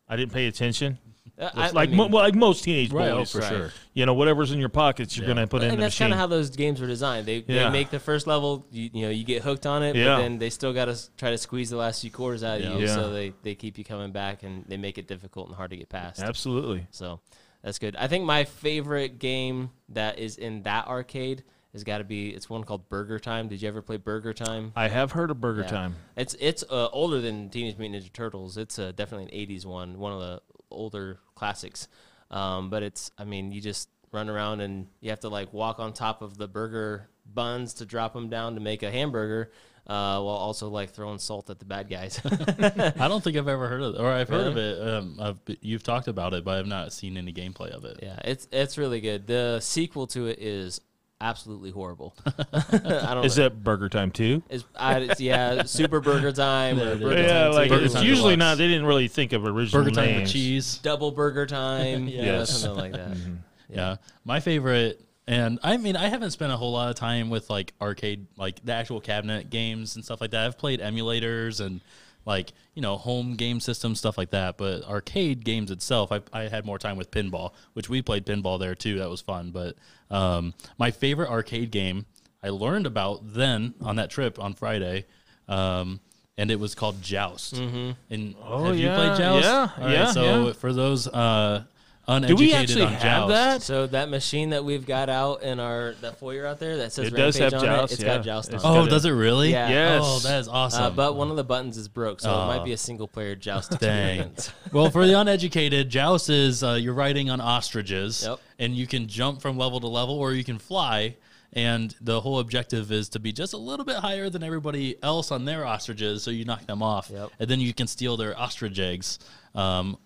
I 0.08 0.16
didn't 0.16 0.32
pay 0.34 0.48
attention. 0.48 0.98
Uh, 1.40 1.50
I- 1.56 1.68
I 1.68 1.70
like 1.72 1.90
mean- 1.90 1.98
mo- 1.98 2.08
well, 2.08 2.24
like 2.24 2.36
most 2.36 2.64
teenage 2.64 2.92
right 2.92 3.10
oh, 3.10 3.18
boys, 3.20 3.32
for 3.32 3.40
Right. 3.40 3.50
sure 3.50 3.72
you 3.96 4.06
know, 4.06 4.14
whatever's 4.14 4.52
in 4.52 4.60
your 4.60 4.70
pockets, 4.70 5.16
you're 5.18 5.28
Yeah. 5.28 5.34
gonna 5.36 5.48
put 5.48 5.64
in 5.64 5.72
and 5.72 5.82
that's 5.82 5.98
kind 5.98 6.12
of 6.14 6.20
how 6.20 6.28
those 6.28 6.50
games 6.52 6.80
were 6.82 6.88
designed. 6.88 7.26
They, 7.28 7.44
Yeah. 7.48 7.66
they 7.66 7.70
make 7.70 7.90
the 7.92 8.00
first 8.00 8.26
level, 8.28 8.66
you, 8.72 8.90
you 8.94 9.02
know, 9.04 9.10
you 9.10 9.24
get 9.24 9.42
hooked 9.44 9.66
on 9.66 9.82
it, 9.84 9.96
Yeah. 9.96 10.16
but 10.16 10.18
then 10.22 10.38
they 10.40 10.50
still 10.50 10.74
got 10.74 10.86
to 10.86 10.98
try 11.18 11.30
to 11.32 11.38
squeeze 11.38 11.70
the 11.70 11.78
last 11.78 12.02
few 12.02 12.10
quarters 12.12 12.44
out 12.44 12.62
of 12.62 12.80
you. 12.82 12.88
So 12.88 13.12
they, 13.12 13.34
they 13.44 13.56
keep 13.56 13.78
you 13.78 13.84
coming 13.84 14.12
back 14.12 14.44
and 14.44 14.66
they 14.68 14.78
make 14.78 14.98
it 14.98 15.08
difficult 15.08 15.48
and 15.48 15.56
hard 15.56 15.72
to 15.72 15.78
get 15.78 15.90
past. 15.90 16.22
Absolutely. 16.22 16.88
So 16.92 17.20
that's 17.64 17.78
good. 17.80 17.96
I 17.98 18.08
think 18.08 18.26
my 18.26 18.44
favorite 18.46 19.20
game 19.20 19.70
that 19.90 20.18
is 20.20 20.38
in 20.38 20.64
that 20.64 20.88
arcade 20.88 21.44
has 21.72 21.84
got 21.84 21.98
to 22.00 22.04
be 22.04 22.30
it's 22.30 22.50
one 22.50 22.64
called 22.64 22.88
Burger 22.90 23.18
Time. 23.20 23.48
Did 23.48 23.62
you 23.62 23.68
ever 23.68 23.82
play 23.82 23.98
Burger 23.98 24.34
Time? 24.34 24.72
I 24.76 24.88
have 24.90 25.12
heard 25.14 25.32
of 25.32 25.40
Burger 25.42 25.62
Yeah. 25.62 25.68
Time. 25.68 25.96
It's 26.16 26.36
it's 26.40 26.64
uh, 26.70 26.88
older 26.90 27.20
than 27.22 27.50
Teenage 27.50 27.78
Mutant 27.80 28.04
Ninja 28.04 28.14
Turtles. 28.14 28.58
It's 28.58 28.78
uh, 28.78 28.92
definitely 28.96 29.26
an 29.32 29.48
'80s 29.50 29.66
one, 29.66 29.98
one 30.00 30.14
of 30.14 30.20
the 30.20 30.42
older 30.74 31.20
classics. 31.36 31.88
Um, 32.32 32.70
but 32.70 32.84
it's 32.84 33.12
I 33.18 33.24
mean 33.26 33.52
you 33.52 33.62
just 33.62 33.90
run 34.12 34.30
around 34.30 34.62
and 34.62 34.88
you 35.02 35.10
have 35.10 35.22
to 35.22 35.30
like 35.30 35.54
walk 35.54 35.80
on 35.80 35.94
top 35.94 36.22
of 36.22 36.38
the 36.38 36.48
burger 36.48 37.10
buns 37.26 37.76
to 37.76 37.86
drop 37.86 38.14
them 38.14 38.30
down 38.30 38.56
to 38.56 38.62
make 38.62 38.84
a 38.84 38.92
hamburger. 38.92 39.52
Uh, 39.86 40.16
while 40.22 40.36
also 40.38 40.70
like 40.70 40.92
throwing 40.92 41.18
salt 41.20 41.50
at 41.50 41.60
the 41.60 41.66
bad 41.66 41.90
guys. 41.90 42.18
I 42.26 43.10
don't 43.10 43.22
think 43.22 43.36
I've 43.36 43.50
ever 43.50 43.68
heard 43.68 43.82
of 43.82 43.96
it, 43.96 44.00
or 44.00 44.08
I've 44.10 44.30
heard 44.30 44.56
Really? 44.56 44.72
of 44.72 44.80
it. 44.80 44.88
Um, 44.88 45.18
I've, 45.20 45.58
you've 45.60 45.84
talked 45.84 46.08
about 46.08 46.34
it, 46.34 46.46
but 46.46 46.58
I've 46.58 46.68
not 46.68 46.94
seen 46.94 47.18
any 47.18 47.34
gameplay 47.34 47.68
of 47.68 47.84
it. 47.84 48.00
Yeah, 48.02 48.18
it's 48.24 48.48
it's 48.54 48.78
really 48.78 49.02
good. 49.02 49.28
The 49.28 49.60
sequel 49.60 50.08
to 50.08 50.28
it 50.28 50.40
is 50.40 50.80
absolutely 51.24 51.72
horrible. 51.72 52.14
I 52.54 53.14
don't 53.14 53.26
Is 53.26 53.38
know. 53.38 53.44
that 53.46 53.64
Burger 53.64 53.90
Time 53.90 54.12
too? 54.12 54.44
It's, 54.50 54.64
I, 54.76 55.00
it's 55.00 55.20
yeah, 55.22 55.64
Super 55.64 56.00
Burger 56.02 56.32
Time 56.32 56.80
or 56.80 56.90
Yeah, 56.90 56.96
Burger 56.96 57.22
yeah, 57.22 57.44
Time 57.46 57.54
like 57.54 57.70
two, 57.70 57.76
it's 57.76 57.94
Time 57.94 58.04
usually 58.06 58.36
Deluxe. 58.36 58.40
not. 58.40 58.58
They 58.58 58.68
didn't 58.68 58.86
really 58.86 59.08
think 59.08 59.34
of 59.34 59.46
original 59.46 59.84
Burger 59.84 59.96
time 59.96 60.08
with 60.08 60.18
names. 60.18 60.32
cheese. 60.34 60.78
Double 60.80 61.12
Burger 61.12 61.46
Time, 61.46 62.08
yeah, 62.08 62.22
Yes. 62.24 62.50
something 62.60 62.78
like 62.80 62.92
that. 62.94 63.12
Mm-hmm. 63.12 63.34
Yeah. 63.70 63.96
My 64.26 64.40
favorite, 64.40 65.02
and 65.26 65.58
I 65.64 65.78
mean, 65.78 65.96
I 65.96 66.10
haven't 66.10 66.32
spent 66.32 66.52
a 66.52 66.58
whole 66.58 66.74
lot 66.74 66.90
of 66.90 66.96
time 66.96 67.30
with 67.30 67.50
like 67.50 67.74
arcade, 67.82 68.28
like 68.38 68.64
the 68.64 68.74
actual 68.74 69.00
cabinet 69.02 69.50
games 69.50 69.96
and 69.96 70.04
stuff 70.04 70.20
like 70.22 70.32
that. 70.32 70.46
I've 70.46 70.58
played 70.58 70.80
emulators 70.82 71.66
and 71.66 71.80
like, 72.26 72.54
you 72.74 72.82
know, 72.82 72.98
home 72.98 73.36
game 73.36 73.60
systems, 73.60 74.00
stuff 74.00 74.18
like 74.18 74.30
that. 74.32 74.58
But 74.58 74.84
arcade 74.84 75.44
games 75.44 75.72
itself, 75.72 76.12
I, 76.12 76.22
I 76.32 76.44
had 76.44 76.66
more 76.66 76.80
time 76.80 76.98
with 76.98 77.12
pinball, 77.12 77.52
which 77.74 77.90
we 77.90 78.02
played 78.02 78.26
pinball 78.26 78.60
there 78.60 78.76
too. 78.76 79.00
That 79.00 79.10
was 79.10 79.22
fun. 79.22 79.52
But 79.52 79.76
um, 80.10 80.54
my 80.78 80.92
favorite 80.92 81.30
arcade 81.30 81.72
game 81.72 82.06
I 82.42 82.50
learned 82.50 82.86
about 82.86 83.22
then 83.34 83.74
on 83.82 83.96
that 83.96 84.10
trip 84.10 84.38
on 84.40 84.54
Friday. 84.54 85.06
Um, 85.48 86.00
and 86.38 86.50
it 86.52 86.60
was 86.60 86.74
called 86.76 87.02
Joust. 87.02 87.56
Mm-hmm. 87.56 87.92
And 88.10 88.36
Oh, 88.44 88.64
have 88.66 88.76
you 88.78 88.88
yeah, 88.88 88.96
played 88.96 89.18
Joust? 89.18 89.46
yeah, 89.46 89.70
right, 89.86 89.92
yeah, 89.92 90.12
So 90.12 90.48
yeah. 90.48 90.54
for 90.54 90.74
those 90.74 91.08
uh, 91.08 91.64
Do 92.08 92.36
we 92.36 92.54
actually 92.54 92.84
on 92.84 92.94
have 92.94 93.30
that? 93.30 93.62
So 93.62 93.88
that 93.88 94.10
machine 94.10 94.50
that 94.50 94.66
we've 94.66 94.86
got 94.86 95.10
out 95.10 95.42
in 95.42 95.60
our 95.60 95.94
that 96.02 96.18
foyer 96.20 96.46
out 96.46 96.60
there 96.60 96.78
that 96.78 96.92
says 96.92 97.08
It 97.08 97.16
does 97.16 97.40
Rampage 97.40 97.54
have 97.54 97.62
on 97.62 97.66
Joust, 97.78 97.92
it, 97.92 97.96
it's 97.96 98.04
yeah. 98.04 98.16
got 98.18 98.26
Joust 98.26 98.54
on 98.54 98.60
Oh, 98.64 98.82
it. 98.82 98.84
got 98.86 98.90
does 98.90 99.06
it 99.06 99.12
really? 99.12 99.52
Yeah. 99.52 99.70
Yes. 99.70 100.02
Oh, 100.04 100.20
that 100.20 100.40
is 100.40 100.48
awesome. 100.50 100.84
Uh, 100.84 100.90
but 100.90 101.16
one 101.16 101.30
of 101.30 101.38
the 101.38 101.44
buttons 101.46 101.78
is 101.78 101.88
broke, 101.88 102.20
so 102.20 102.30
it 102.30 102.34
Oh. 102.34 102.48
might 102.48 102.66
be 102.66 102.74
a 102.74 102.78
single 102.78 103.08
player 103.08 103.36
Joust 103.36 103.72
Dang. 103.80 104.20
experience. 104.20 104.52
well, 104.74 104.90
for 104.92 105.08
the 105.08 105.18
uneducated, 105.18 105.90
Joust 105.90 106.30
is 106.30 106.62
uh, 106.64 106.74
you're 106.74 106.94
riding 106.94 107.30
on 107.30 107.40
ostriches, 107.40 108.24
Yep. 108.28 108.40
and 108.60 108.76
you 108.76 108.86
can 108.86 109.08
jump 109.08 109.42
from 109.42 109.58
level 109.58 109.80
to 109.80 109.88
level, 109.88 110.16
or 110.16 110.34
you 110.34 110.44
can 110.44 110.60
fly. 110.60 111.16
And 111.56 111.96
the 112.02 112.20
whole 112.20 112.40
objective 112.40 112.92
is 112.92 113.10
to 113.10 113.20
be 113.20 113.32
just 113.32 113.54
a 113.54 113.58
little 113.58 113.86
bit 113.86 113.98
higher 113.98 114.28
than 114.30 114.42
everybody 114.44 114.96
else 115.04 115.32
on 115.32 115.46
their 115.46 115.66
ostriches, 115.68 116.24
so 116.24 116.32
you 116.32 116.46
knock 116.46 116.66
them 116.66 116.82
off, 116.82 117.12
Yep. 117.14 117.30
and 117.40 117.48
then 117.50 117.60
you 117.60 117.74
can 117.76 117.86
steal 117.88 118.18
their 118.18 118.38
ostrich 118.38 118.80
eggs. 118.80 119.20
Um, 119.54 119.98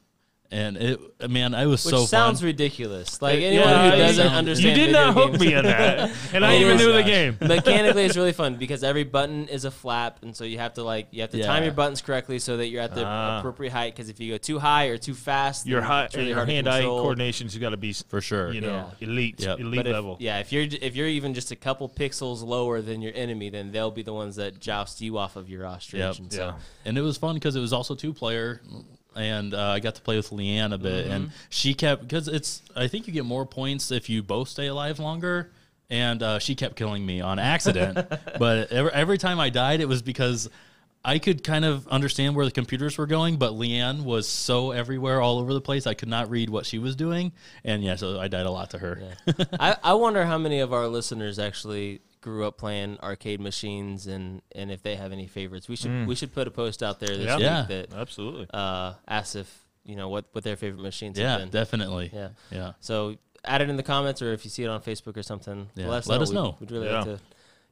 and 0.51 0.77
it, 0.77 1.29
man, 1.29 1.53
I 1.53 1.65
was 1.65 1.83
Which 1.85 1.93
so 1.93 2.05
sounds 2.05 2.39
fun. 2.39 2.47
ridiculous. 2.47 3.21
Like 3.21 3.39
anyone 3.39 3.67
yeah, 3.67 3.91
who 3.91 3.97
doesn't 3.97 4.25
yeah. 4.27 4.37
understand, 4.37 4.77
You 4.77 4.85
did 4.85 4.91
not 4.93 5.13
hook 5.13 5.31
games- 5.31 5.39
me 5.41 5.55
on 5.55 5.63
that, 5.65 6.11
and 6.33 6.45
I 6.45 6.55
Oh 6.55 6.59
even 6.59 6.77
my 6.77 6.83
knew 6.83 6.93
the 6.93 7.03
game. 7.03 7.37
Mechanically, 7.41 8.05
it's 8.05 8.15
really 8.15 8.31
fun 8.33 8.55
because 8.55 8.83
every 8.83 9.03
button 9.03 9.47
is 9.49 9.65
a 9.65 9.71
flap, 9.71 10.19
and 10.23 10.35
so 10.35 10.43
you 10.43 10.57
have 10.59 10.73
to 10.75 10.83
like 10.83 11.07
you 11.11 11.21
have 11.21 11.31
to 11.31 11.43
time 11.43 11.63
your 11.63 11.73
buttons 11.73 12.01
correctly 12.01 12.39
so 12.39 12.57
that 12.57 12.67
you're 12.67 12.81
at 12.81 12.95
the 12.95 13.03
Ah. 13.05 13.39
appropriate 13.39 13.71
height. 13.71 13.93
Because 13.95 14.09
if 14.09 14.19
you 14.19 14.31
go 14.33 14.37
too 14.37 14.59
high 14.59 14.85
or 14.85 14.97
too 14.97 15.13
fast, 15.13 15.65
Your 15.67 15.81
then 15.81 15.89
high, 15.89 16.03
it's 16.05 16.15
really 16.15 16.27
your 16.29 16.37
hard 16.37 16.49
hand-eye 16.49 16.77
control. 16.79 17.01
coordination's 17.01 17.55
got 17.57 17.69
to 17.71 17.77
be, 17.77 17.93
for 17.93 18.21
sure. 18.21 18.51
you 18.53 18.61
know, 18.61 18.91
elite, 19.01 19.39
Yep. 19.41 19.59
elite 19.59 19.77
But 19.79 19.87
if, 19.87 19.93
level. 19.93 20.17
yeah, 20.19 20.39
if 20.39 20.51
you're 20.53 20.65
if 20.81 20.95
you're 20.95 21.07
even 21.07 21.33
just 21.33 21.51
a 21.51 21.55
couple 21.55 21.89
pixels 21.89 22.43
lower 22.43 22.81
than 22.81 23.01
your 23.01 23.13
enemy, 23.15 23.49
then 23.49 23.71
they'll 23.71 23.91
be 23.91 24.03
the 24.03 24.13
ones 24.13 24.35
that 24.37 24.59
joust 24.59 25.01
you 25.01 25.17
off 25.17 25.35
of 25.35 25.49
your 25.49 25.65
ostrich. 25.65 25.99
Yep. 25.99 26.19
And 26.19 26.31
so, 26.33 26.45
Yeah. 26.45 26.53
and 26.85 26.97
it 26.97 27.01
was 27.01 27.17
fun 27.17 27.35
because 27.35 27.55
it 27.55 27.59
was 27.61 27.73
also 27.73 27.95
two 27.95 28.13
player 28.13 28.61
and 29.17 29.53
uh, 29.53 29.69
i 29.69 29.79
got 29.79 29.95
to 29.95 30.01
play 30.01 30.15
with 30.15 30.29
leanne 30.29 30.73
a 30.73 30.77
bit 30.77 31.07
and 31.07 31.31
she 31.49 31.73
kept 31.73 32.01
because 32.01 32.27
it's 32.27 32.61
i 32.75 32.87
think 32.87 33.07
you 33.07 33.13
get 33.13 33.25
more 33.25 33.45
points 33.45 33.91
if 33.91 34.09
you 34.09 34.23
both 34.23 34.47
stay 34.47 34.67
alive 34.67 34.99
longer 34.99 35.51
and 35.89 36.21
uh, 36.21 36.37
she 36.37 36.53
kept 36.55 36.75
killing 36.75 37.05
me 37.05 37.21
on 37.21 37.39
accident 37.39 37.97
but 38.39 38.71
every, 38.71 38.91
every 38.91 39.17
time 39.17 39.39
i 39.39 39.49
died 39.49 39.79
it 39.81 39.87
was 39.87 40.01
because 40.01 40.49
I 41.07 41.19
could 41.19 41.41
kind 41.41 41.63
of 41.63 41.87
understand 41.87 42.35
where 42.35 42.43
the 42.43 42.51
computers 42.51 42.97
were 42.97 43.05
going, 43.05 43.37
but 43.37 43.53
Leanne 43.53 44.03
was 44.03 44.27
so 44.27 44.71
everywhere, 44.71 45.21
all 45.21 45.39
over 45.39 45.53
the 45.53 45.61
place. 45.61 45.87
I 45.87 45.93
could 45.93 46.09
not 46.09 46.29
read 46.29 46.49
what 46.49 46.65
she 46.65 46.79
was 46.79 46.97
doing, 46.97 47.31
and 47.63 47.81
yeah, 47.81 47.95
so 47.95 48.19
I 48.19 48.27
died 48.27 48.45
a 48.45 48.51
lot 48.51 48.71
to 48.71 48.77
her. 48.79 49.15
I, 49.57 49.77
I 49.81 49.93
wonder 49.93 50.25
how 50.25 50.37
many 50.37 50.59
of 50.59 50.73
our 50.73 50.85
listeners 50.89 51.39
actually 51.39 52.01
grew 52.27 52.45
up 52.45 52.57
playing 52.57 52.97
arcade 53.01 53.39
machines 53.39 54.05
and, 54.07 54.41
and 54.53 54.69
if 54.69 54.83
they 54.83 54.95
have 54.97 55.13
any 55.13 55.27
favorites. 55.27 55.69
We 55.69 55.77
should 55.77 56.05
we 56.07 56.13
should 56.15 56.33
put 56.33 56.45
a 56.45 56.51
post 56.51 56.83
out 56.83 56.99
there 56.99 57.15
this 57.15 57.25
Yeah. 57.25 57.35
week 57.37 57.43
Yeah. 57.45 57.65
that 57.69 57.93
Absolutely. 57.93 58.47
uh, 58.53 58.93
asks 59.07 59.35
if 59.35 59.63
you 59.85 59.95
know 59.95 60.09
what, 60.09 60.25
what 60.33 60.43
their 60.43 60.57
favorite 60.57 60.81
machines 60.81 61.17
Yeah, 61.17 61.31
have 61.31 61.39
been. 61.39 61.49
definitely. 61.49 62.11
Yeah. 62.13 62.29
yeah. 62.51 62.73
So 62.81 63.15
add 63.45 63.61
it 63.61 63.69
in 63.69 63.77
the 63.77 63.83
comments, 63.83 64.21
or 64.21 64.33
if 64.33 64.43
you 64.43 64.51
see 64.51 64.63
it 64.63 64.67
on 64.67 64.81
Facebook 64.81 65.15
or 65.15 65.23
something, 65.23 65.69
Yeah, 65.75 65.87
let 65.87 65.99
us 65.99 66.07
let 66.07 66.17
know. 66.17 66.23
us 66.23 66.29
We'd- 66.29 66.35
know. 66.35 66.57
We'd, 66.59 66.71
really 66.71 66.87
Yeah. 66.87 66.95
like 67.01 67.05
to 67.05 67.19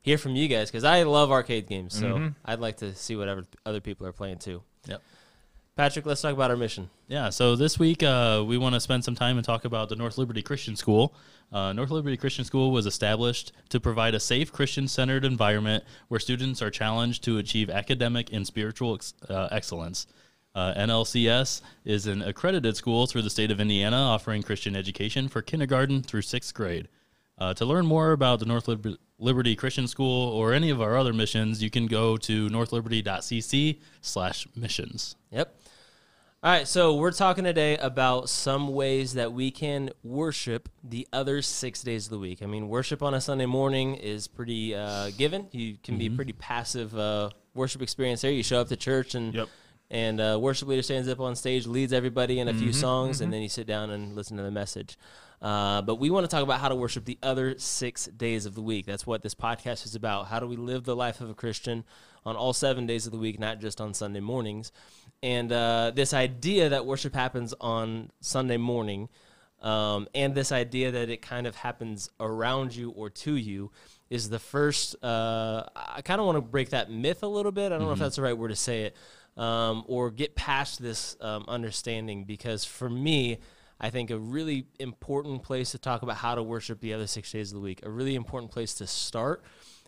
hear 0.01 0.17
from 0.17 0.35
you 0.37 0.47
guys 0.47 0.71
because 0.71 0.85
I 0.85 1.03
love 1.03 1.31
arcade 1.31 1.67
games. 1.67 1.93
So 1.99 2.05
Mhm. 2.15 2.35
I'd 2.45 2.59
like 2.61 2.77
to 2.77 2.95
see 2.95 3.17
whatever 3.17 3.43
other 3.65 3.81
people 3.81 4.07
are 4.07 4.13
playing 4.13 4.37
too. 4.37 4.61
Yep. 4.87 5.01
Patrick, 5.75 6.05
let's 6.05 6.21
talk 6.21 6.31
about 6.31 6.51
our 6.51 6.55
mission. 6.55 6.89
Yeah, 7.09 7.29
so 7.29 7.57
this 7.57 7.77
week 7.77 8.01
uh, 8.01 8.45
we 8.47 8.57
want 8.57 8.75
to 8.75 8.79
spend 8.79 9.03
some 9.03 9.13
time 9.13 9.35
and 9.35 9.45
talk 9.45 9.65
about 9.65 9.89
the 9.89 9.97
North 9.97 10.17
Liberty 10.17 10.41
Christian 10.41 10.77
School. 10.77 11.13
Uh, 11.51 11.73
North 11.73 11.91
Liberty 11.91 12.15
Christian 12.15 12.45
School 12.45 12.71
was 12.71 12.85
established 12.85 13.51
to 13.69 13.81
provide 13.81 14.15
a 14.15 14.19
safe, 14.21 14.53
Christian 14.53 14.87
centered 14.87 15.25
environment 15.25 15.83
where 16.07 16.19
students 16.21 16.61
are 16.61 16.71
challenged 16.71 17.25
to 17.25 17.39
achieve 17.39 17.69
academic 17.69 18.31
and 18.31 18.47
spiritual 18.47 18.95
ex- 18.95 19.15
uh, 19.29 19.49
excellence. 19.51 20.07
Uh, 20.55 20.73
NLCS 20.75 21.61
is 21.83 22.07
an 22.07 22.21
accredited 22.21 22.77
school 22.77 23.05
through 23.05 23.23
the 23.23 23.29
state 23.29 23.51
of 23.51 23.59
Indiana 23.59 23.97
offering 23.97 24.43
Christian 24.43 24.77
education 24.77 25.27
for 25.27 25.41
kindergarten 25.41 26.01
through 26.03 26.21
sixth 26.21 26.53
grade. 26.53 26.87
Uh, 27.37 27.53
to 27.53 27.65
learn 27.65 27.85
more 27.85 28.13
about 28.13 28.39
the 28.39 28.45
North 28.45 28.69
Liber- 28.69 28.95
Liberty 29.19 29.57
Christian 29.57 29.89
School 29.89 30.31
or 30.31 30.53
any 30.53 30.69
of 30.69 30.81
our 30.81 30.95
other 30.95 31.11
missions, 31.11 31.61
you 31.61 31.69
can 31.69 31.85
go 31.87 32.15
to 32.15 32.49
northliberty.cc 32.49 33.79
slash 33.99 34.47
missions. 34.55 35.17
Yep. 35.31 35.53
All 36.45 36.51
right, 36.51 36.67
so 36.67 36.93
we're 36.93 37.11
talking 37.11 37.43
today 37.43 37.75
about 37.77 38.29
some 38.29 38.67
ways 38.75 39.15
that 39.15 39.33
we 39.33 39.49
can 39.49 39.89
worship 40.03 40.69
the 40.83 41.07
other 41.11 41.41
six 41.41 41.81
days 41.81 42.05
of 42.05 42.11
the 42.11 42.19
week. 42.19 42.43
I 42.43 42.45
mean, 42.45 42.69
worship 42.69 43.01
on 43.01 43.15
a 43.15 43.19
Sunday 43.19 43.47
morning 43.47 43.95
is 43.95 44.27
pretty 44.27 44.75
uh, 44.75 45.09
given. 45.17 45.47
You 45.51 45.77
can 45.83 45.97
be 45.97 46.07
pretty 46.07 46.33
passive 46.33 46.95
uh, 46.95 47.31
worship 47.55 47.81
experience 47.81 48.21
there. 48.21 48.29
You 48.29 48.43
show 48.43 48.61
up 48.61 48.67
to 48.67 48.75
church 48.75 49.15
and 49.15 49.33
Yep. 49.33 49.49
and 49.89 50.21
uh, 50.21 50.37
worship 50.39 50.67
leader 50.67 50.83
stands 50.83 51.09
up 51.09 51.19
on 51.19 51.35
stage, 51.35 51.65
leads 51.65 51.91
everybody 51.91 52.39
in 52.39 52.47
a 52.47 52.53
few 52.53 52.73
songs, 52.73 53.21
and 53.21 53.33
then 53.33 53.41
you 53.41 53.49
sit 53.49 53.65
down 53.65 53.89
and 53.89 54.15
listen 54.15 54.37
to 54.37 54.43
the 54.43 54.51
message. 54.51 54.99
Uh, 55.41 55.81
but 55.81 55.95
we 55.95 56.11
want 56.11 56.25
to 56.25 56.27
talk 56.27 56.43
about 56.43 56.59
how 56.59 56.69
to 56.69 56.75
worship 56.75 57.05
the 57.05 57.17
other 57.23 57.57
six 57.57 58.05
days 58.05 58.45
of 58.45 58.53
the 58.53 58.61
week. 58.61 58.85
That's 58.85 59.07
what 59.07 59.23
this 59.23 59.33
podcast 59.33 59.83
is 59.83 59.95
about. 59.95 60.27
How 60.27 60.39
do 60.39 60.45
we 60.45 60.57
live 60.57 60.83
the 60.83 60.95
life 60.95 61.21
of 61.21 61.29
a 61.29 61.33
Christian 61.33 61.85
on 62.23 62.35
all 62.35 62.53
seven 62.53 62.85
days 62.85 63.05
of 63.05 63.11
the 63.11 63.17
week, 63.17 63.39
not 63.39 63.59
just 63.59 63.81
on 63.81 63.93
Sunday 63.95 64.21
mornings? 64.21 64.71
And 65.25 65.51
uh, 65.51 65.91
this 65.95 66.13
idea 66.13 66.69
that 66.69 66.85
worship 66.85 67.15
happens 67.15 67.55
on 67.59 68.11
Sunday 68.21 68.57
morning, 68.57 69.09
um, 69.59 70.07
and 70.13 70.35
this 70.35 70.51
idea 70.51 70.91
that 70.91 71.09
it 71.09 71.23
kind 71.23 71.47
of 71.47 71.55
happens 71.55 72.11
around 72.19 72.75
you 72.75 72.91
or 72.91 73.09
to 73.09 73.35
you, 73.35 73.71
is 74.11 74.29
the 74.29 74.37
first. 74.37 74.95
Uh, 75.03 75.63
I 75.75 76.03
kind 76.03 76.21
of 76.21 76.27
want 76.27 76.35
to 76.37 76.43
break 76.43 76.69
that 76.69 76.91
myth 76.91 77.23
a 77.23 77.27
little 77.27 77.51
bit. 77.51 77.71
I 77.71 77.79
don't 77.79 77.87
know 77.87 77.93
if 77.93 77.97
that's 77.97 78.17
the 78.17 78.21
right 78.21 78.37
word 78.37 78.49
to 78.49 78.55
say 78.55 78.83
it, 78.83 78.95
um, 79.35 79.83
or 79.87 80.11
get 80.11 80.35
past 80.35 80.79
this 80.79 81.17
um, 81.21 81.43
understanding 81.47 82.25
because 82.25 82.63
for 82.63 82.87
me, 82.87 83.39
I 83.79 83.89
think 83.89 84.11
a 84.11 84.19
really 84.19 84.67
important 84.79 85.41
place 85.41 85.71
to 85.71 85.79
talk 85.79 86.03
about 86.03 86.17
how 86.17 86.35
to 86.35 86.43
worship 86.43 86.81
the 86.81 86.93
other 86.93 87.07
six 87.07 87.31
days 87.31 87.49
of 87.49 87.55
the 87.55 87.61
week, 87.61 87.79
a 87.83 87.89
really 87.89 88.13
important 88.13 88.51
place 88.51 88.75
to 88.75 88.85
start 88.85 89.43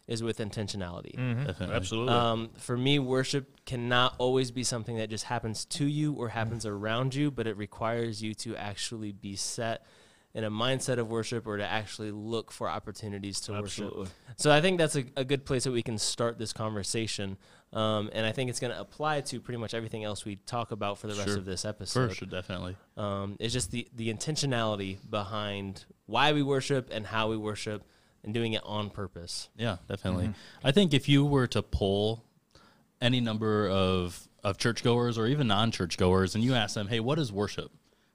is 0.07 0.23
with 0.23 0.37
intentionality. 0.37 1.15
Definitely. 1.45 1.75
Absolutely. 1.75 2.13
Um, 2.13 2.49
for 2.57 2.77
me, 2.77 2.97
worship 2.97 3.65
cannot 3.65 4.15
always 4.17 4.51
be 4.51 4.63
something 4.63 4.97
that 4.97 5.09
just 5.09 5.25
happens 5.25 5.65
to 5.65 5.85
you 5.85 6.13
or 6.13 6.29
happens 6.29 6.65
around 6.65 7.13
you, 7.13 7.29
but 7.29 7.45
it 7.45 7.57
requires 7.57 8.21
you 8.23 8.33
to 8.35 8.55
actually 8.55 9.11
be 9.11 9.35
set 9.35 9.85
in 10.33 10.43
a 10.43 10.51
mindset 10.51 10.97
of 10.99 11.09
worship 11.09 11.47
or 11.47 11.57
to 11.57 11.65
actually 11.65 12.11
look 12.11 12.51
for 12.51 12.69
opportunities 12.69 13.39
to 13.41 13.53
Absolutely. 13.53 13.99
worship. 14.01 14.13
So 14.37 14.51
I 14.51 14.61
think 14.61 14.77
that's 14.77 14.95
a, 14.95 15.03
a 15.15 15.25
good 15.25 15.45
place 15.45 15.63
that 15.63 15.71
we 15.71 15.81
can 15.81 15.97
start 15.97 16.37
this 16.37 16.53
conversation. 16.53 17.37
Um, 17.73 18.09
and 18.13 18.25
I 18.25 18.31
think 18.31 18.49
it's 18.49 18.59
going 18.59 18.71
to 18.73 18.79
apply 18.79 19.21
to 19.21 19.41
pretty 19.41 19.57
much 19.57 19.73
everything 19.73 20.03
else 20.03 20.25
we 20.25 20.35
talk 20.35 20.71
about 20.71 20.99
for 20.99 21.07
the 21.07 21.15
rest 21.15 21.29
Sure. 21.29 21.37
of 21.37 21.45
this 21.45 21.65
episode. 21.65 22.09
For 22.09 22.15
sure, 22.15 22.27
definitely. 22.27 22.77
Um, 22.95 23.35
it's 23.39 23.51
just 23.51 23.71
the, 23.71 23.87
the 23.95 24.13
intentionality 24.13 24.97
behind 25.09 25.85
why 26.05 26.31
we 26.33 26.43
worship 26.43 26.89
and 26.91 27.05
how 27.05 27.29
we 27.29 27.35
worship 27.37 27.83
and 28.27 28.33
doing 28.33 28.53
it 28.53 28.61
on 28.65 28.89
purpose. 28.91 29.49
Yeah, 29.57 29.77
definitely. 29.89 30.25
Mm-hmm. 30.25 30.67
I 30.67 30.71
think 30.71 30.93
if 30.93 31.07
you 31.09 31.25
were 31.25 31.47
to 31.47 31.61
poll 31.63 32.23
any 33.01 33.21
number 33.21 33.67
of 33.69 34.27
of 34.43 34.57
churchgoers 34.57 35.17
or 35.17 35.25
even 35.27 35.47
non 35.47 35.71
churchgoers, 35.71 36.35
and 36.35 36.43
you 36.43 36.53
ask 36.53 36.75
them, 36.75 36.87
"Hey, 36.89 36.99
what 36.99 37.17
is 37.17 37.31
worship?" 37.31 37.71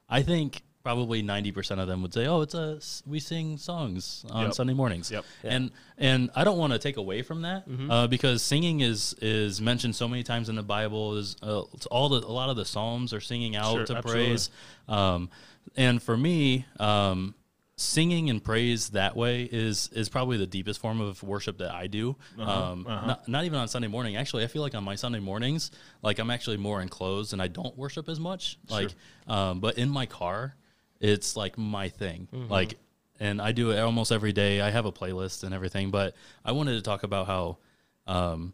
I 0.09 0.23
think 0.23 0.63
probably 0.85 1.23
ninety 1.23 1.51
percent 1.53 1.81
of 1.81 1.87
them 1.89 2.03
would 2.03 2.13
say, 2.13 2.27
"Oh, 2.27 2.43
it's 2.43 2.55
a 2.55 2.79
we 3.09 3.21
sing 3.21 3.57
songs 3.57 4.25
on 4.31 4.45
Yep. 4.47 4.55
Sunday 4.55 4.75
mornings." 4.75 5.11
Yep. 5.11 5.25
And 5.45 5.71
and 5.97 6.31
I 6.35 6.45
don't 6.45 6.59
want 6.59 6.73
to 6.75 6.79
take 6.79 6.97
away 6.99 7.23
from 7.23 7.43
that 7.43 7.67
Mm-hmm. 7.69 7.91
uh, 7.91 8.07
because 8.09 8.43
singing 8.43 8.81
is 8.81 9.15
is 9.23 9.61
mentioned 9.61 9.97
so 9.97 10.07
many 10.09 10.23
times 10.23 10.49
in 10.51 10.57
the 10.57 10.63
Bible. 10.63 11.17
Is 11.17 11.37
uh, 11.43 11.63
it's 11.73 11.87
all 11.87 12.09
the 12.11 12.19
a 12.27 12.33
lot 12.33 12.51
of 12.51 12.57
the 12.57 12.65
psalms 12.67 13.13
are 13.15 13.21
singing 13.21 13.57
out 13.57 13.73
Sure, 13.75 13.87
to 13.87 13.97
absolutely. 13.97 14.25
praise. 14.27 14.51
Um, 14.89 15.31
and 15.77 16.03
for 16.03 16.17
me, 16.17 16.67
um, 16.81 17.35
singing 17.83 18.31
and 18.31 18.43
praise 18.43 18.91
that 18.91 19.17
way 19.17 19.43
is 19.43 19.89
is 19.93 20.09
probably 20.09 20.37
the 20.37 20.47
deepest 20.47 20.81
form 20.81 21.01
of 21.01 21.23
worship 21.23 21.59
that 21.59 21.73
I 21.73 21.87
do. 21.87 22.17
Uh-huh, 22.39 22.73
um, 22.73 22.85
Not, 22.85 23.29
not 23.29 23.45
even 23.45 23.59
on 23.59 23.69
Sunday 23.69 23.89
morning. 23.89 24.17
Actually, 24.17 24.45
I 24.45 24.47
feel 24.47 24.63
like 24.63 24.75
on 24.75 24.85
my 24.85 24.95
Sunday 24.95 25.21
mornings, 25.21 25.71
like 26.03 26.19
I'm 26.19 26.31
actually 26.31 26.57
more 26.57 26.81
enclosed 26.81 27.33
and 27.33 27.43
I 27.43 27.49
don't 27.49 27.77
worship 27.77 28.09
as 28.09 28.21
much. 28.21 28.59
Like, 28.69 28.95
um, 29.27 29.61
but 29.61 29.79
in 29.79 29.91
my 29.91 30.07
car, 30.07 30.57
it's 31.01 31.37
like 31.37 31.59
my 31.59 31.89
thing. 31.89 32.29
Mm-hmm. 32.33 32.51
Like, 32.51 32.79
and 33.21 33.43
I 33.43 33.53
do 33.53 33.71
it 33.71 33.79
almost 33.79 34.13
every 34.13 34.33
day. 34.33 34.61
I 34.61 34.71
have 34.71 34.87
a 34.87 34.93
playlist 34.93 35.43
and 35.45 35.55
everything. 35.55 35.91
But 35.91 36.15
I 36.45 36.53
wanted 36.53 36.75
to 36.75 36.83
talk 36.83 37.03
about 37.03 37.27
how, 37.27 37.59
um, 38.07 38.53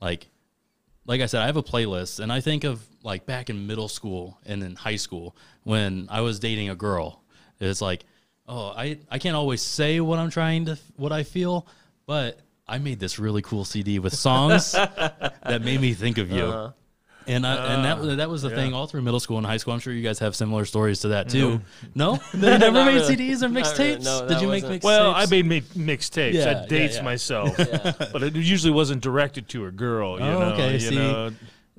like 0.00 0.28
like 1.06 1.20
I 1.20 1.26
said, 1.26 1.42
I 1.42 1.46
have 1.46 1.56
a 1.56 1.62
playlist, 1.62 2.20
and 2.20 2.32
I 2.32 2.40
think 2.40 2.62
of 2.64 2.86
like 3.02 3.26
back 3.26 3.50
in 3.50 3.66
middle 3.66 3.88
school 3.88 4.38
and 4.46 4.62
in 4.62 4.76
high 4.76 4.96
school 4.96 5.36
when 5.64 6.06
I 6.10 6.20
was 6.20 6.38
dating 6.38 6.70
a 6.70 6.76
girl. 6.76 7.24
It's 7.58 7.80
like, 7.80 8.04
oh, 8.50 8.74
I 8.76 8.98
I 9.10 9.18
can't 9.18 9.36
always 9.36 9.62
say 9.62 10.00
what 10.00 10.18
I'm 10.18 10.28
trying 10.30 10.66
to 10.66 10.76
what 10.96 11.12
I 11.12 11.22
feel, 11.22 11.66
but 12.06 12.38
I 12.68 12.78
made 12.78 13.00
this 13.00 13.18
really 13.18 13.40
cool 13.42 13.64
CD 13.64 13.98
with 13.98 14.14
songs 14.14 14.72
that 14.72 15.62
made 15.62 15.80
me 15.80 15.94
think 15.94 16.18
of 16.18 16.30
you. 16.30 16.44
Uh-huh. 16.44 16.72
And 17.26 17.46
I, 17.46 17.74
and 17.74 17.84
that 17.84 17.98
ah, 17.98 18.14
that 18.16 18.30
was 18.30 18.42
the 18.42 18.50
thing 18.50 18.72
all 18.74 18.86
through 18.86 19.02
middle 19.02 19.20
school 19.20 19.36
and 19.38 19.46
high 19.46 19.58
school. 19.58 19.72
I'm 19.74 19.78
sure 19.78 19.92
you 19.92 20.02
guys 20.02 20.18
have 20.18 20.34
similar 20.34 20.64
stories 20.64 21.00
to 21.00 21.08
that 21.08 21.28
too. 21.28 21.60
No, 21.94 22.18
they 22.34 22.58
never 22.58 22.84
made 22.84 22.94
really. 22.94 23.16
CDs 23.16 23.42
or 23.42 23.48
Not 23.50 23.78
really. 23.78 23.96
mixtapes. 23.98 24.04
No, 24.04 24.26
Did 24.26 24.40
you 24.40 24.48
make 24.48 24.62
wasn't- 24.64 24.80
mixtapes? 24.82 24.84
Well, 24.84 25.14
I 25.14 25.26
made 25.26 25.46
mi- 25.46 25.60
mixtapes. 25.60 26.32
Yeah, 26.32 26.44
I 26.44 26.50
yeah, 26.52 26.66
dates 26.66 26.96
yeah. 26.96 27.02
myself, 27.02 27.56
but 28.12 28.22
it 28.22 28.34
usually 28.34 28.72
wasn't 28.72 29.02
directed 29.02 29.48
to 29.50 29.66
a 29.66 29.70
girl. 29.70 30.18
You 30.18 30.24
Oh, 30.24 30.40
know, 30.40 30.52
okay, 30.54 30.72
you 30.72 30.80
see, 30.80 30.94
know. 30.96 31.30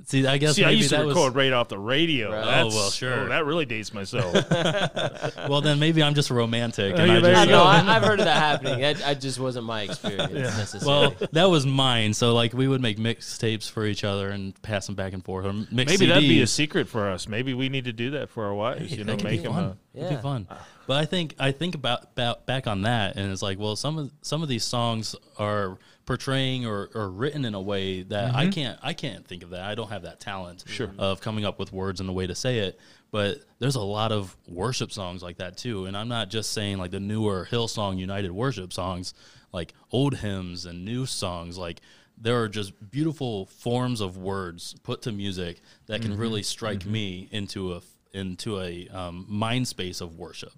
See, 0.05 0.25
I 0.25 0.37
guess 0.37 0.55
See, 0.55 0.63
I 0.63 0.67
maybe 0.67 0.77
used 0.77 0.89
to 0.89 0.97
that 0.97 1.05
was- 1.05 1.15
record 1.15 1.35
right 1.35 1.53
off 1.53 1.67
the 1.69 1.77
radio. 1.79 2.31
Right. 2.31 2.41
Oh, 2.41 2.45
That's, 2.45 2.75
well, 2.75 2.89
sure. 2.91 3.19
oh, 3.21 3.29
that 3.29 3.45
really 3.45 3.65
dates 3.65 3.93
myself. 3.93 4.33
well, 5.49 5.61
then 5.61 5.79
maybe 5.79 6.01
I'm 6.03 6.13
just 6.15 6.29
romantic. 6.31 6.93
And 6.97 7.11
I 7.11 7.19
there 7.19 7.33
just, 7.33 7.47
you 7.49 7.53
I 7.55 7.57
go. 7.57 7.63
know, 7.63 7.63
I, 7.63 7.95
I've 7.95 8.03
heard 8.03 8.19
of 8.19 8.25
that 8.25 8.37
happening. 8.37 8.79
It, 8.81 9.05
I 9.07 9.13
just 9.13 9.39
wasn't 9.39 9.65
my 9.65 9.83
experience 9.83 10.31
necessarily. 10.33 11.15
Well, 11.19 11.29
that 11.31 11.45
was 11.45 11.65
mine. 11.65 12.13
So 12.13 12.33
like 12.33 12.53
we 12.53 12.67
would 12.67 12.81
make 12.81 12.97
mixtapes 12.97 13.69
for 13.69 13.85
each 13.85 14.03
other 14.03 14.29
and 14.29 14.59
pass 14.61 14.85
them 14.87 14.95
back 14.95 15.13
and 15.13 15.23
forth. 15.23 15.45
Or 15.45 15.53
mix 15.53 15.91
Maybe 15.91 16.07
that'd 16.07 16.21
be 16.27 16.41
a 16.41 16.47
secret 16.47 16.87
for 16.87 17.09
us. 17.09 17.27
Maybe 17.27 17.53
we 17.53 17.69
need 17.69 17.85
to 17.85 17.93
do 17.93 18.11
that 18.11 18.29
for 18.29 18.45
our 18.45 18.53
wives. 18.53 18.91
You 18.95 19.03
know, 19.03 19.17
make 19.23 19.43
them. 19.43 19.53
fun. 19.53 19.63
A, 19.63 19.77
It'd 19.97 20.09
be 20.09 20.15
fun. 20.17 20.47
But 20.87 20.97
I 20.97 21.05
think 21.05 21.35
I 21.39 21.51
think 21.51 21.75
about, 21.75 22.03
about 22.13 22.45
back 22.45 22.65
on 22.67 22.81
that, 22.83 23.15
and 23.15 23.31
it's 23.31 23.41
like, 23.41 23.59
well, 23.59 23.75
some 23.75 23.97
of 23.97 24.11
some 24.21 24.41
of 24.43 24.49
these 24.49 24.63
songs 24.63 25.15
are 25.37 25.77
portraying 26.05 26.65
or, 26.65 26.89
or 26.93 27.09
written 27.09 27.45
in 27.45 27.53
a 27.53 27.61
way 27.61 28.03
that 28.03 28.35
I 28.35 28.47
can't 28.47 28.79
I 28.81 28.93
can't 28.93 29.25
think 29.27 29.43
of 29.43 29.51
that. 29.51 29.61
I 29.61 29.75
don't 29.75 29.89
have 29.89 30.03
that 30.03 30.19
talent 30.19 30.63
Sure. 30.67 30.91
of 30.97 31.21
coming 31.21 31.45
up 31.45 31.59
with 31.59 31.71
words 31.71 31.99
and 31.99 32.09
a 32.09 32.13
way 32.13 32.27
to 32.27 32.35
say 32.35 32.59
it. 32.59 32.79
But 33.11 33.39
there's 33.59 33.75
a 33.75 33.81
lot 33.81 34.11
of 34.11 34.35
worship 34.47 34.91
songs 34.91 35.21
like 35.21 35.37
that 35.37 35.57
too. 35.57 35.85
And 35.85 35.95
I'm 35.97 36.07
not 36.07 36.29
just 36.29 36.53
saying 36.53 36.77
like 36.77 36.91
the 36.91 36.99
newer 36.99 37.47
Hillsong 37.49 37.97
United 37.97 38.31
worship 38.31 38.71
songs, 38.73 39.13
like 39.51 39.73
old 39.91 40.15
hymns 40.15 40.65
and 40.65 40.85
new 40.85 41.05
songs, 41.05 41.57
like 41.57 41.81
there 42.17 42.41
are 42.41 42.47
just 42.47 42.73
beautiful 42.91 43.47
forms 43.47 43.99
of 43.99 44.15
words 44.17 44.75
put 44.83 45.01
to 45.03 45.11
music 45.11 45.59
that 45.87 46.01
can 46.01 46.15
really 46.17 46.43
strike 46.43 46.85
me 46.85 47.27
into 47.31 47.73
a 47.73 47.81
into 48.13 48.59
a 48.59 48.87
um, 48.89 49.25
mind 49.29 49.67
space 49.67 50.01
of 50.01 50.17
worship. 50.19 50.51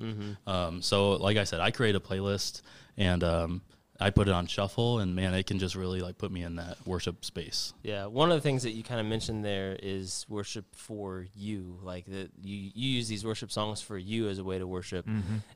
Um, 0.47 0.81
so, 0.81 1.11
like 1.11 1.37
I 1.37 1.43
said, 1.43 1.59
I 1.59 1.69
create 1.71 1.95
a 1.95 1.99
playlist 1.99 2.61
and 2.97 3.23
um, 3.23 3.61
I 3.99 4.09
put 4.09 4.27
it 4.27 4.33
on 4.33 4.47
shuffle, 4.47 4.99
and 4.99 5.15
man, 5.15 5.33
it 5.33 5.45
can 5.45 5.59
just 5.59 5.75
really 5.75 6.01
like 6.01 6.17
put 6.17 6.31
me 6.31 6.43
in 6.43 6.55
that 6.55 6.77
worship 6.85 7.23
space. 7.23 7.73
Yeah, 7.83 8.07
one 8.07 8.31
of 8.31 8.37
the 8.37 8.41
things 8.41 8.63
that 8.63 8.71
you 8.71 8.83
kind 8.83 8.99
of 8.99 9.05
mentioned 9.05 9.45
there 9.45 9.77
is 9.81 10.25
worship 10.27 10.65
for 10.75 11.27
you. 11.35 11.77
Like 11.81 12.05
that, 12.05 12.31
you 12.41 12.71
you 12.73 12.89
use 12.97 13.07
these 13.07 13.23
worship 13.23 13.51
songs 13.51 13.81
for 13.81 13.97
you 13.97 14.29
as 14.29 14.39
a 14.39 14.43
way 14.43 14.57
to 14.57 14.65
worship, 14.67 15.07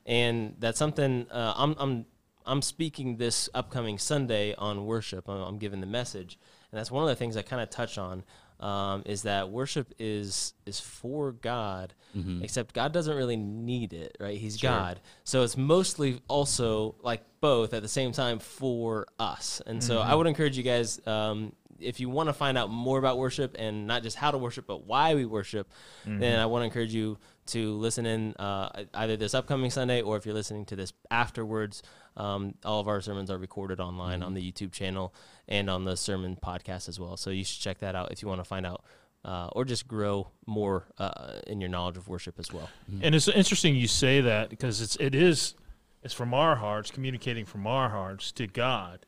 and 0.06 0.54
that's 0.58 0.78
something 0.78 1.26
uh, 1.30 1.54
I'm 1.56 1.74
I'm 1.78 2.06
I'm 2.46 2.62
speaking 2.62 3.16
this 3.16 3.48
upcoming 3.54 3.98
Sunday 3.98 4.54
on 4.54 4.86
worship. 4.86 5.28
I'm, 5.28 5.42
I'm 5.42 5.58
giving 5.58 5.80
the 5.80 5.86
message, 5.86 6.38
and 6.70 6.78
that's 6.78 6.90
one 6.90 7.02
of 7.02 7.08
the 7.08 7.16
things 7.16 7.36
I 7.36 7.42
kind 7.42 7.60
of 7.60 7.70
touch 7.70 7.98
on. 7.98 8.22
Um, 8.60 9.02
is 9.06 9.22
that 9.22 9.50
worship 9.50 9.94
is 9.98 10.52
is 10.66 10.80
for 10.80 11.32
God, 11.32 11.94
except 12.42 12.74
God 12.74 12.92
doesn't 12.92 13.16
really 13.16 13.36
need 13.36 13.92
it, 13.92 14.16
right? 14.18 14.36
He's 14.36 14.56
God, 14.60 15.00
so 15.24 15.42
it's 15.44 15.56
mostly 15.56 16.20
also 16.26 16.96
like 17.02 17.22
both 17.40 17.72
at 17.72 17.82
the 17.82 17.88
same 17.88 18.10
time 18.12 18.40
for 18.40 19.06
us. 19.20 19.62
And 19.66 19.82
so 19.82 20.00
I 20.00 20.14
would 20.16 20.26
encourage 20.26 20.56
you 20.56 20.64
guys, 20.64 21.00
um, 21.06 21.52
if 21.78 22.00
you 22.00 22.08
want 22.08 22.28
to 22.28 22.32
find 22.32 22.58
out 22.58 22.70
more 22.70 22.98
about 22.98 23.18
worship 23.18 23.54
and 23.56 23.86
not 23.86 24.02
just 24.02 24.16
how 24.16 24.32
to 24.32 24.38
worship, 24.38 24.66
but 24.66 24.84
why 24.86 25.14
we 25.14 25.24
worship, 25.24 25.70
then 26.04 26.40
I 26.40 26.46
want 26.46 26.62
to 26.62 26.64
encourage 26.64 26.92
you 26.92 27.16
to 27.48 27.74
listen 27.74 28.06
in 28.06 28.34
uh, 28.34 28.84
either 28.94 29.16
this 29.16 29.34
upcoming 29.34 29.70
Sunday 29.70 30.00
or 30.00 30.16
if 30.16 30.24
you're 30.24 30.34
listening 30.34 30.64
to 30.66 30.76
this 30.76 30.92
afterwards. 31.10 31.82
Um, 32.16 32.54
all 32.64 32.80
of 32.80 32.88
our 32.88 33.00
sermons 33.00 33.30
are 33.30 33.38
recorded 33.38 33.78
online 33.80 34.22
on 34.22 34.34
the 34.34 34.52
YouTube 34.52 34.72
channel 34.72 35.14
and 35.46 35.70
on 35.70 35.84
the 35.84 35.96
sermon 35.96 36.36
podcast 36.42 36.88
as 36.88 36.98
well. 36.98 37.16
So 37.16 37.30
you 37.30 37.44
should 37.44 37.60
check 37.60 37.78
that 37.78 37.94
out 37.94 38.10
if 38.10 38.22
you 38.22 38.28
want 38.28 38.40
to 38.40 38.44
find 38.44 38.66
out 38.66 38.84
uh, 39.24 39.48
or 39.52 39.64
just 39.64 39.86
grow 39.86 40.28
more 40.46 40.84
uh, 40.98 41.40
in 41.46 41.60
your 41.60 41.68
knowledge 41.68 41.96
of 41.96 42.08
worship 42.08 42.38
as 42.38 42.52
well. 42.52 42.68
And 43.02 43.14
it's 43.14 43.28
interesting 43.28 43.74
you 43.74 43.88
say 43.88 44.20
that 44.20 44.48
because 44.48 44.80
it's 44.80 44.96
it 44.96 45.14
is 45.14 45.54
it's 46.02 46.14
from 46.14 46.32
our 46.32 46.56
hearts, 46.56 46.90
communicating 46.90 47.44
from 47.44 47.66
our 47.66 47.88
hearts 47.88 48.32
to 48.32 48.46
God, 48.46 49.04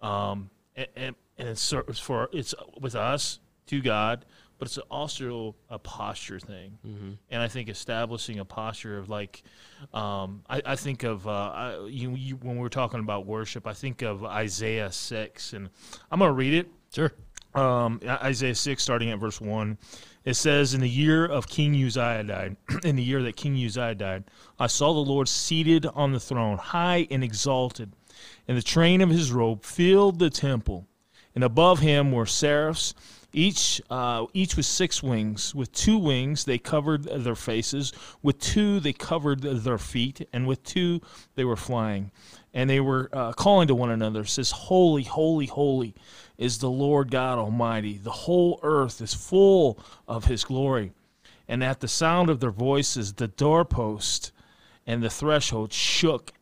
um, 0.00 0.50
and, 0.76 0.88
and 0.96 1.16
and 1.38 1.48
it's 1.48 1.98
for 1.98 2.28
it's 2.32 2.54
with 2.80 2.94
us 2.94 3.38
to 3.66 3.80
God, 3.80 4.24
but 4.62 4.68
it's 4.68 4.78
also 4.92 5.56
a 5.70 5.78
posture 5.80 6.38
thing. 6.38 6.78
And 7.32 7.42
I 7.42 7.48
think 7.48 7.68
establishing 7.68 8.38
a 8.38 8.44
posture 8.44 8.96
of 8.96 9.08
like, 9.08 9.42
um, 9.92 10.42
I, 10.48 10.62
I 10.64 10.76
think 10.76 11.02
of 11.02 11.26
uh, 11.26 11.30
I, 11.32 11.86
you, 11.88 12.14
you 12.14 12.36
when 12.36 12.58
we're 12.58 12.68
talking 12.68 13.00
about 13.00 13.26
worship, 13.26 13.66
I 13.66 13.72
think 13.72 14.02
of 14.02 14.22
Isaiah 14.24 14.92
six, 14.92 15.52
and 15.52 15.68
I'm 16.12 16.20
gonna 16.20 16.30
read 16.30 16.54
it 16.54 16.70
Sure. 16.94 17.12
um, 17.56 17.98
Isaiah 18.06 18.54
6, 18.54 18.80
starting 18.80 19.10
at 19.10 19.18
verse 19.18 19.40
1. 19.40 19.78
It 20.24 20.34
says, 20.34 20.74
In 20.74 20.80
the 20.80 20.88
year 20.88 21.26
of 21.26 21.48
King 21.48 21.74
Uzziah 21.74 22.22
died, 22.22 22.56
in 22.84 22.94
the 22.94 23.02
year 23.02 23.20
that 23.24 23.34
King 23.34 23.56
Uzziah 23.56 23.96
died, 23.96 24.24
I 24.60 24.68
saw 24.68 24.92
the 24.92 25.00
Lord 25.00 25.26
seated 25.28 25.86
on 25.86 26.12
the 26.12 26.20
throne, 26.20 26.56
high 26.58 27.08
and 27.10 27.24
exalted, 27.24 27.94
and 28.46 28.56
the 28.56 28.62
train 28.62 29.00
of 29.00 29.10
his 29.10 29.32
robe 29.32 29.64
filled 29.64 30.20
the 30.20 30.30
temple. 30.30 30.86
And 31.34 31.44
above 31.44 31.80
him 31.80 32.12
were 32.12 32.26
seraphs, 32.26 32.94
each 33.32 33.80
uh, 33.88 34.26
each 34.34 34.56
with 34.56 34.66
six 34.66 35.02
wings. 35.02 35.54
With 35.54 35.72
two 35.72 35.98
wings 35.98 36.44
they 36.44 36.58
covered 36.58 37.04
their 37.04 37.34
faces, 37.34 37.92
with 38.22 38.38
two 38.38 38.80
they 38.80 38.92
covered 38.92 39.40
their 39.40 39.78
feet, 39.78 40.28
and 40.32 40.46
with 40.46 40.62
two 40.64 41.00
they 41.34 41.44
were 41.44 41.56
flying. 41.56 42.10
And 42.52 42.68
they 42.68 42.80
were 42.80 43.08
uh, 43.12 43.32
calling 43.32 43.68
to 43.68 43.74
one 43.74 43.90
another, 43.90 44.24
says, 44.24 44.50
Holy, 44.50 45.04
holy, 45.04 45.46
holy 45.46 45.94
is 46.36 46.58
the 46.58 46.70
Lord 46.70 47.10
God 47.10 47.38
Almighty. 47.38 47.96
The 47.96 48.10
whole 48.10 48.60
earth 48.62 49.00
is 49.00 49.14
full 49.14 49.78
of 50.06 50.26
his 50.26 50.44
glory. 50.44 50.92
And 51.48 51.64
at 51.64 51.80
the 51.80 51.88
sound 51.88 52.28
of 52.28 52.40
their 52.40 52.50
voices, 52.50 53.14
the 53.14 53.28
doorpost 53.28 54.32
and 54.86 55.02
the 55.02 55.10
threshold 55.10 55.72
shook, 55.72 56.32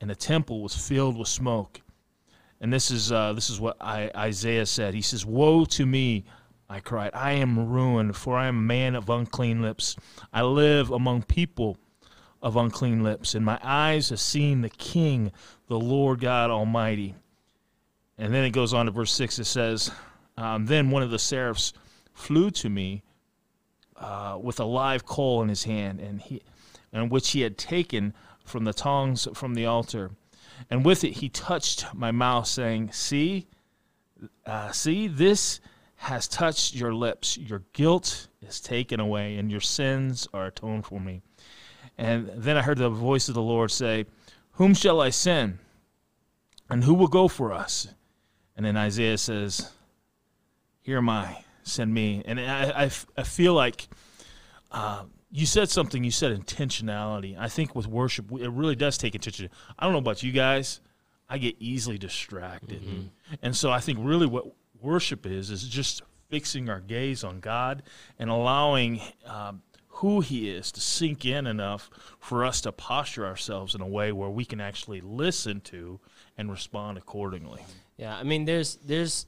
and 0.00 0.10
the 0.10 0.14
temple 0.14 0.62
was 0.62 0.74
filled 0.74 1.16
with 1.16 1.28
smoke. 1.28 1.80
And 2.60 2.72
this 2.72 2.90
is 2.90 3.12
uh, 3.12 3.32
this 3.34 3.50
is 3.50 3.60
what 3.60 3.76
I, 3.80 4.10
Isaiah 4.16 4.66
said. 4.66 4.94
He 4.94 5.02
says, 5.02 5.26
"Woe 5.26 5.64
to 5.66 5.84
me!" 5.84 6.24
I 6.68 6.80
cried. 6.80 7.10
"I 7.14 7.32
am 7.32 7.68
ruined, 7.68 8.16
for 8.16 8.36
I 8.36 8.46
am 8.46 8.58
a 8.58 8.62
man 8.62 8.94
of 8.94 9.10
unclean 9.10 9.60
lips. 9.60 9.94
I 10.32 10.42
live 10.42 10.90
among 10.90 11.24
people 11.24 11.76
of 12.42 12.56
unclean 12.56 13.02
lips, 13.02 13.34
and 13.34 13.44
my 13.44 13.58
eyes 13.62 14.08
have 14.08 14.20
seen 14.20 14.62
the 14.62 14.70
King, 14.70 15.32
the 15.68 15.78
Lord 15.78 16.20
God 16.20 16.50
Almighty." 16.50 17.14
And 18.18 18.32
then 18.32 18.44
it 18.44 18.50
goes 18.50 18.72
on 18.72 18.86
to 18.86 18.92
verse 18.92 19.12
six. 19.12 19.38
It 19.38 19.44
says, 19.44 19.90
um, 20.38 20.64
"Then 20.66 20.90
one 20.90 21.02
of 21.02 21.10
the 21.10 21.18
seraphs 21.18 21.74
flew 22.14 22.50
to 22.52 22.70
me 22.70 23.02
uh, 23.96 24.38
with 24.40 24.58
a 24.58 24.64
live 24.64 25.04
coal 25.04 25.42
in 25.42 25.50
his 25.50 25.64
hand, 25.64 26.00
and 26.00 26.22
he, 26.22 26.42
and 26.90 27.10
which 27.10 27.32
he 27.32 27.42
had 27.42 27.58
taken 27.58 28.14
from 28.46 28.64
the 28.64 28.72
tongs 28.72 29.28
from 29.34 29.54
the 29.54 29.66
altar." 29.66 30.12
And 30.70 30.84
with 30.84 31.04
it 31.04 31.14
he 31.14 31.28
touched 31.28 31.86
my 31.94 32.10
mouth, 32.10 32.46
saying, 32.46 32.92
See, 32.92 33.46
uh, 34.44 34.72
see, 34.72 35.08
this 35.08 35.60
has 35.96 36.28
touched 36.28 36.74
your 36.74 36.94
lips. 36.94 37.36
Your 37.36 37.62
guilt 37.72 38.28
is 38.40 38.60
taken 38.60 39.00
away, 39.00 39.36
and 39.36 39.50
your 39.50 39.60
sins 39.60 40.28
are 40.32 40.46
atoned 40.46 40.86
for 40.86 41.00
me. 41.00 41.22
And 41.98 42.30
then 42.34 42.56
I 42.56 42.62
heard 42.62 42.78
the 42.78 42.90
voice 42.90 43.28
of 43.28 43.34
the 43.34 43.42
Lord 43.42 43.70
say, 43.70 44.06
Whom 44.52 44.74
shall 44.74 45.00
I 45.00 45.10
send? 45.10 45.58
And 46.68 46.84
who 46.84 46.94
will 46.94 47.08
go 47.08 47.28
for 47.28 47.52
us? 47.52 47.88
And 48.56 48.64
then 48.66 48.76
Isaiah 48.76 49.18
says, 49.18 49.70
Here 50.82 50.98
am 50.98 51.08
I, 51.08 51.44
send 51.62 51.92
me. 51.92 52.22
And 52.24 52.40
I, 52.40 52.84
I, 52.84 52.90
I 53.16 53.22
feel 53.22 53.54
like 53.54 53.88
uh, 54.70 55.04
you 55.30 55.46
said 55.46 55.68
something, 55.68 56.04
you 56.04 56.10
said 56.10 56.38
intentionality. 56.38 57.36
I 57.38 57.48
think 57.48 57.74
with 57.74 57.86
worship, 57.86 58.30
it 58.32 58.50
really 58.50 58.76
does 58.76 58.96
take 58.96 59.14
attention. 59.14 59.50
I 59.78 59.84
don't 59.84 59.92
know 59.92 59.98
about 59.98 60.22
you 60.22 60.32
guys, 60.32 60.80
I 61.28 61.38
get 61.38 61.56
easily 61.58 61.98
distracted. 61.98 63.10
And 63.42 63.56
so 63.56 63.70
I 63.70 63.80
think 63.80 63.98
really 64.00 64.26
what 64.26 64.46
worship 64.80 65.26
is, 65.26 65.50
is 65.50 65.66
just 65.66 66.02
fixing 66.28 66.68
our 66.68 66.80
gaze 66.80 67.24
on 67.24 67.40
God 67.40 67.82
and 68.18 68.30
allowing 68.30 69.00
um, 69.26 69.62
who 69.88 70.20
He 70.20 70.48
is 70.48 70.70
to 70.72 70.80
sink 70.80 71.24
in 71.24 71.46
enough 71.46 71.90
for 72.20 72.44
us 72.44 72.60
to 72.62 72.72
posture 72.72 73.26
ourselves 73.26 73.74
in 73.74 73.80
a 73.80 73.86
way 73.86 74.12
where 74.12 74.30
we 74.30 74.44
can 74.44 74.60
actually 74.60 75.00
listen 75.00 75.60
to 75.62 75.98
and 76.38 76.50
respond 76.50 76.98
accordingly. 76.98 77.62
Yeah, 77.96 78.16
I 78.16 78.22
mean, 78.22 78.44
there's 78.44 78.76
there's 78.84 79.26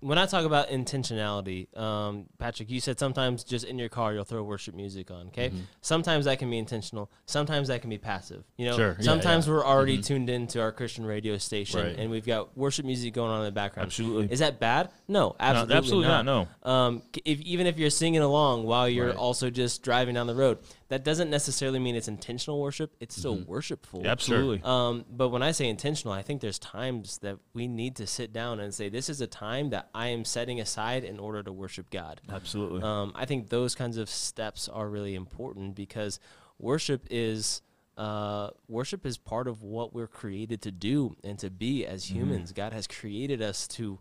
when 0.00 0.16
I 0.18 0.26
talk 0.26 0.44
about 0.44 0.68
intentionality, 0.68 1.76
um, 1.76 2.26
Patrick, 2.38 2.70
you 2.70 2.80
said 2.80 2.98
sometimes 2.98 3.42
just 3.44 3.64
in 3.64 3.78
your 3.78 3.88
car 3.88 4.14
you'll 4.14 4.24
throw 4.24 4.42
worship 4.42 4.74
music 4.74 5.10
on. 5.10 5.28
Okay, 5.28 5.52
sometimes 5.80 6.26
that 6.26 6.38
can 6.38 6.50
be 6.50 6.58
intentional. 6.58 7.10
Sometimes 7.26 7.68
that 7.68 7.80
can 7.80 7.90
be 7.90 7.98
passive. 7.98 8.44
You 8.56 8.66
know, 8.66 8.76
Sure, 8.76 8.96
sometimes 9.00 9.46
yeah. 9.46 9.54
we're 9.54 9.64
already 9.66 10.00
tuned 10.00 10.30
into 10.30 10.60
our 10.60 10.70
Christian 10.72 11.04
radio 11.04 11.36
station 11.38 11.80
Right. 11.80 11.96
and 11.98 12.10
we've 12.10 12.26
got 12.26 12.56
worship 12.56 12.84
music 12.86 13.12
going 13.14 13.30
on 13.30 13.40
in 13.40 13.44
the 13.46 13.52
background. 13.52 13.86
Absolutely. 13.88 14.32
Is 14.32 14.38
that 14.38 14.60
bad? 14.60 14.90
No, 15.08 15.34
absolutely, 15.40 15.76
absolutely 15.76 16.08
not, 16.08 16.24
no. 16.24 16.48
Um, 16.62 17.02
if, 17.24 17.40
even 17.40 17.66
if 17.66 17.78
you're 17.78 17.90
singing 17.90 18.20
along 18.22 18.64
while 18.64 18.88
you're 18.88 19.08
Right. 19.08 19.16
also 19.16 19.50
just 19.50 19.82
driving 19.82 20.14
down 20.14 20.26
the 20.26 20.34
road, 20.34 20.58
that 20.88 21.04
doesn't 21.04 21.28
necessarily 21.28 21.78
mean 21.78 21.94
it's 21.94 22.08
intentional 22.08 22.60
worship. 22.60 22.96
It's 22.98 23.14
still 23.14 23.44
worshipful. 23.46 24.06
Absolutely. 24.06 24.62
Um, 24.64 25.04
but 25.10 25.28
when 25.28 25.42
I 25.42 25.52
say 25.52 25.68
intentional, 25.68 26.14
I 26.14 26.22
think 26.22 26.40
there's 26.40 26.58
times 26.58 27.18
that 27.18 27.38
we 27.52 27.68
need 27.68 27.96
to 27.96 28.06
sit 28.06 28.32
down 28.32 28.58
and 28.58 28.72
say, 28.72 28.88
this 28.88 29.10
is 29.10 29.20
a 29.20 29.26
time 29.26 29.70
that 29.70 29.90
I 29.94 30.08
am 30.08 30.24
setting 30.24 30.60
aside 30.60 31.04
in 31.04 31.18
order 31.18 31.42
to 31.42 31.52
worship 31.52 31.90
God. 31.90 32.22
Absolutely. 32.30 32.82
Um, 32.82 33.12
I 33.14 33.26
think 33.26 33.50
those 33.50 33.74
kinds 33.74 33.98
of 33.98 34.08
steps 34.08 34.66
are 34.68 34.88
really 34.88 35.14
important 35.14 35.74
because 35.74 36.20
worship 36.58 37.06
is 37.10 37.60
uh, 37.98 38.50
worship 38.68 39.04
is 39.04 39.18
part 39.18 39.48
of 39.48 39.62
what 39.62 39.92
we're 39.92 40.06
created 40.06 40.62
to 40.62 40.70
do 40.70 41.16
and 41.24 41.38
to 41.40 41.50
be 41.50 41.84
as 41.84 42.10
humans. 42.10 42.52
God 42.52 42.72
has 42.72 42.86
created 42.86 43.42
us 43.42 43.66
to 43.68 43.98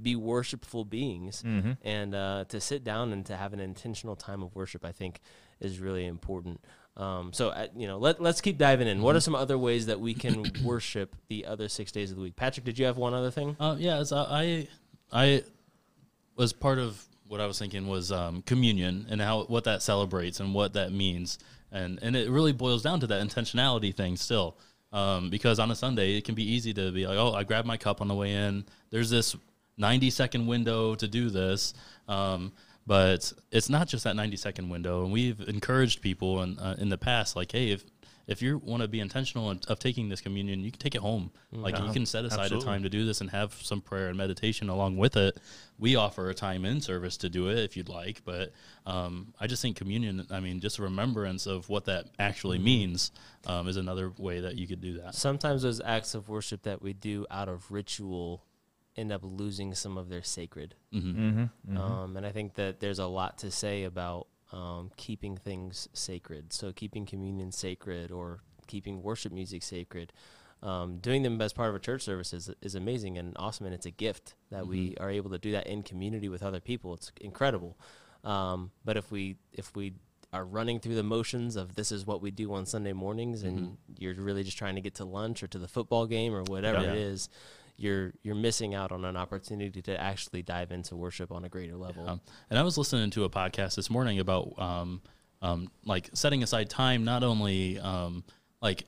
be 0.00 0.16
worshipful 0.16 0.84
beings, 0.84 1.44
and 1.82 2.14
uh, 2.16 2.44
to 2.48 2.60
sit 2.60 2.82
down 2.82 3.12
and 3.12 3.24
to 3.26 3.36
have 3.36 3.52
an 3.52 3.60
intentional 3.60 4.16
time 4.16 4.42
of 4.42 4.52
worship, 4.56 4.84
I 4.84 4.90
think, 4.90 5.20
is 5.60 5.80
really 5.80 6.06
important. 6.06 6.60
Um, 6.96 7.32
so, 7.32 7.48
uh, 7.48 7.66
you 7.76 7.86
know, 7.86 7.98
let, 7.98 8.20
let's 8.20 8.40
keep 8.40 8.56
diving 8.56 8.86
in. 8.86 9.02
What 9.02 9.16
are 9.16 9.20
some 9.20 9.34
other 9.34 9.58
ways 9.58 9.86
that 9.86 10.00
we 10.00 10.14
can 10.14 10.44
worship 10.64 11.16
the 11.28 11.46
other 11.46 11.68
six 11.68 11.90
days 11.90 12.10
of 12.10 12.16
the 12.16 12.22
week? 12.22 12.36
Patrick, 12.36 12.64
did 12.64 12.78
you 12.78 12.86
have 12.86 12.96
one 12.96 13.14
other 13.14 13.30
thing? 13.30 13.56
Uh, 13.58 13.76
yeah, 13.78 14.00
it's, 14.00 14.12
uh, 14.12 14.26
I 14.28 14.68
I 15.12 15.42
was 16.36 16.52
part 16.52 16.78
of 16.78 17.04
what 17.26 17.40
I 17.40 17.46
was 17.46 17.58
thinking 17.58 17.88
was 17.88 18.12
um, 18.12 18.42
communion 18.42 19.06
and 19.10 19.20
how 19.20 19.44
what 19.44 19.64
that 19.64 19.82
celebrates 19.82 20.40
and 20.40 20.54
what 20.54 20.74
that 20.74 20.92
means, 20.92 21.38
and 21.72 21.98
and 22.02 22.14
it 22.14 22.30
really 22.30 22.52
boils 22.52 22.82
down 22.82 23.00
to 23.00 23.06
that 23.08 23.26
intentionality 23.26 23.94
thing 23.94 24.16
still, 24.16 24.56
um, 24.92 25.30
because 25.30 25.58
on 25.58 25.70
a 25.70 25.74
Sunday 25.74 26.16
it 26.16 26.24
can 26.24 26.34
be 26.34 26.48
easy 26.48 26.72
to 26.74 26.92
be 26.92 27.06
like, 27.06 27.18
oh, 27.18 27.32
I 27.32 27.42
grabbed 27.42 27.66
my 27.66 27.76
cup 27.76 28.00
on 28.00 28.08
the 28.08 28.14
way 28.14 28.32
in. 28.32 28.64
There's 28.90 29.10
this 29.10 29.34
90 29.78 30.10
second 30.10 30.46
window 30.46 30.94
to 30.94 31.08
do 31.08 31.30
this. 31.30 31.74
Um, 32.06 32.52
but 32.86 33.32
it's 33.50 33.68
not 33.68 33.88
just 33.88 34.04
that 34.04 34.16
90 34.16 34.36
second 34.36 34.68
window, 34.68 35.04
and 35.04 35.12
we've 35.12 35.40
encouraged 35.48 36.02
people 36.02 36.42
in, 36.42 36.58
uh, 36.58 36.76
in 36.78 36.88
the 36.88 36.98
past, 36.98 37.36
like, 37.36 37.52
hey, 37.52 37.70
if 37.70 37.84
if 38.26 38.40
you 38.40 38.58
want 38.64 38.82
to 38.82 38.88
be 38.88 39.00
intentional 39.00 39.50
in, 39.50 39.60
of 39.68 39.78
taking 39.78 40.08
this 40.08 40.20
communion, 40.20 40.64
you 40.64 40.70
can 40.70 40.80
take 40.80 40.94
it 40.94 41.00
home. 41.00 41.30
Like 41.52 41.78
you 41.78 41.92
can 41.92 42.06
set 42.06 42.24
aside 42.24 42.44
Absolutely. 42.44 42.66
a 42.66 42.70
time 42.70 42.82
to 42.82 42.88
do 42.88 43.04
this 43.04 43.20
and 43.20 43.30
have 43.30 43.52
some 43.52 43.80
prayer 43.80 44.08
and 44.08 44.16
meditation 44.16 44.68
along 44.68 44.96
with 44.96 45.16
it. 45.16 45.38
We 45.78 45.96
offer 45.96 46.30
a 46.30 46.34
time 46.34 46.64
in 46.64 46.80
service 46.80 47.16
to 47.18 47.28
do 47.28 47.48
it 47.48 47.58
if 47.58 47.76
you'd 47.76 47.88
like, 47.88 48.22
but 48.24 48.52
um, 48.86 49.34
I 49.38 49.46
just 49.46 49.62
think 49.62 49.76
communion. 49.76 50.26
I 50.30 50.40
mean, 50.40 50.60
just 50.60 50.78
a 50.78 50.82
remembrance 50.82 51.46
of 51.46 51.68
what 51.68 51.84
that 51.84 52.06
actually 52.18 52.58
means 52.58 53.12
um, 53.46 53.68
is 53.68 53.76
another 53.76 54.12
way 54.18 54.40
that 54.40 54.56
you 54.56 54.66
could 54.66 54.80
do 54.80 55.00
that. 55.00 55.14
Sometimes 55.14 55.62
those 55.62 55.80
acts 55.84 56.14
of 56.14 56.28
worship 56.28 56.62
that 56.62 56.82
we 56.82 56.92
do 56.92 57.26
out 57.30 57.48
of 57.48 57.70
ritual 57.70 58.42
end 58.96 59.12
up 59.12 59.22
losing 59.24 59.74
some 59.74 59.98
of 59.98 60.08
their 60.08 60.22
sacred. 60.22 60.74
Mm-hmm. 60.94 61.76
Um, 61.76 62.16
and 62.16 62.24
I 62.26 62.30
think 62.32 62.54
that 62.54 62.80
there's 62.80 62.98
a 62.98 63.06
lot 63.06 63.38
to 63.38 63.50
say 63.50 63.84
about 63.84 64.28
um, 64.52 64.90
keeping 64.96 65.36
things 65.36 65.88
sacred. 65.92 66.52
So 66.52 66.72
keeping 66.72 67.06
communion 67.06 67.50
sacred 67.52 68.10
or 68.12 68.40
keeping 68.66 69.02
worship 69.02 69.32
music 69.32 69.62
sacred. 69.62 70.12
um, 70.62 70.98
doing 70.98 71.22
them 71.22 71.40
as 71.42 71.52
part 71.52 71.68
of 71.68 71.74
a 71.74 71.78
church 71.78 72.02
service 72.02 72.32
is, 72.32 72.50
is 72.62 72.74
amazing 72.74 73.18
and 73.18 73.34
awesome, 73.36 73.66
and 73.66 73.74
it's 73.74 73.84
a 73.84 73.90
gift 73.90 74.34
that 74.50 74.66
we 74.66 74.96
are 74.98 75.10
able 75.10 75.28
to 75.30 75.38
do 75.38 75.52
that 75.52 75.66
in 75.66 75.82
community 75.82 76.28
with 76.30 76.42
other 76.42 76.60
people. 76.60 76.94
It's 76.94 77.12
incredible. 77.20 77.76
Um, 78.22 78.70
but 78.84 78.96
if 78.96 79.10
we 79.12 79.36
if 79.52 79.76
we 79.76 79.92
are 80.32 80.44
running 80.44 80.80
through 80.80 80.94
the 80.94 81.02
motions 81.02 81.54
of 81.56 81.74
this 81.76 81.92
is 81.92 82.06
what 82.06 82.22
we 82.22 82.30
do 82.30 82.54
on 82.54 82.64
Sunday 82.64 82.94
mornings, 82.94 83.42
and 83.42 83.76
you're 83.98 84.14
really 84.14 84.42
just 84.42 84.56
trying 84.56 84.74
to 84.76 84.80
get 84.80 84.94
to 84.94 85.04
lunch 85.04 85.42
or 85.42 85.48
to 85.48 85.58
the 85.58 85.68
football 85.68 86.06
game 86.06 86.32
or 86.34 86.42
whatever 86.44 86.80
Yeah. 86.80 86.92
it 86.92 86.96
is, 86.96 87.28
you're 87.76 88.12
you're 88.22 88.34
missing 88.34 88.74
out 88.74 88.92
on 88.92 89.04
an 89.04 89.16
opportunity 89.16 89.82
to 89.82 90.00
actually 90.00 90.42
dive 90.42 90.70
into 90.70 90.96
worship 90.96 91.32
on 91.32 91.44
a 91.44 91.48
greater 91.48 91.76
level. 91.76 92.08
Um, 92.08 92.20
and 92.50 92.58
I 92.58 92.62
was 92.62 92.78
listening 92.78 93.10
to 93.10 93.24
a 93.24 93.30
podcast 93.30 93.74
this 93.76 93.90
morning 93.90 94.20
about 94.20 94.54
um, 94.58 95.02
um, 95.42 95.70
like 95.84 96.10
setting 96.14 96.42
aside 96.42 96.70
time, 96.70 97.04
not 97.04 97.22
only 97.22 97.78
um, 97.78 98.24
like 98.60 98.84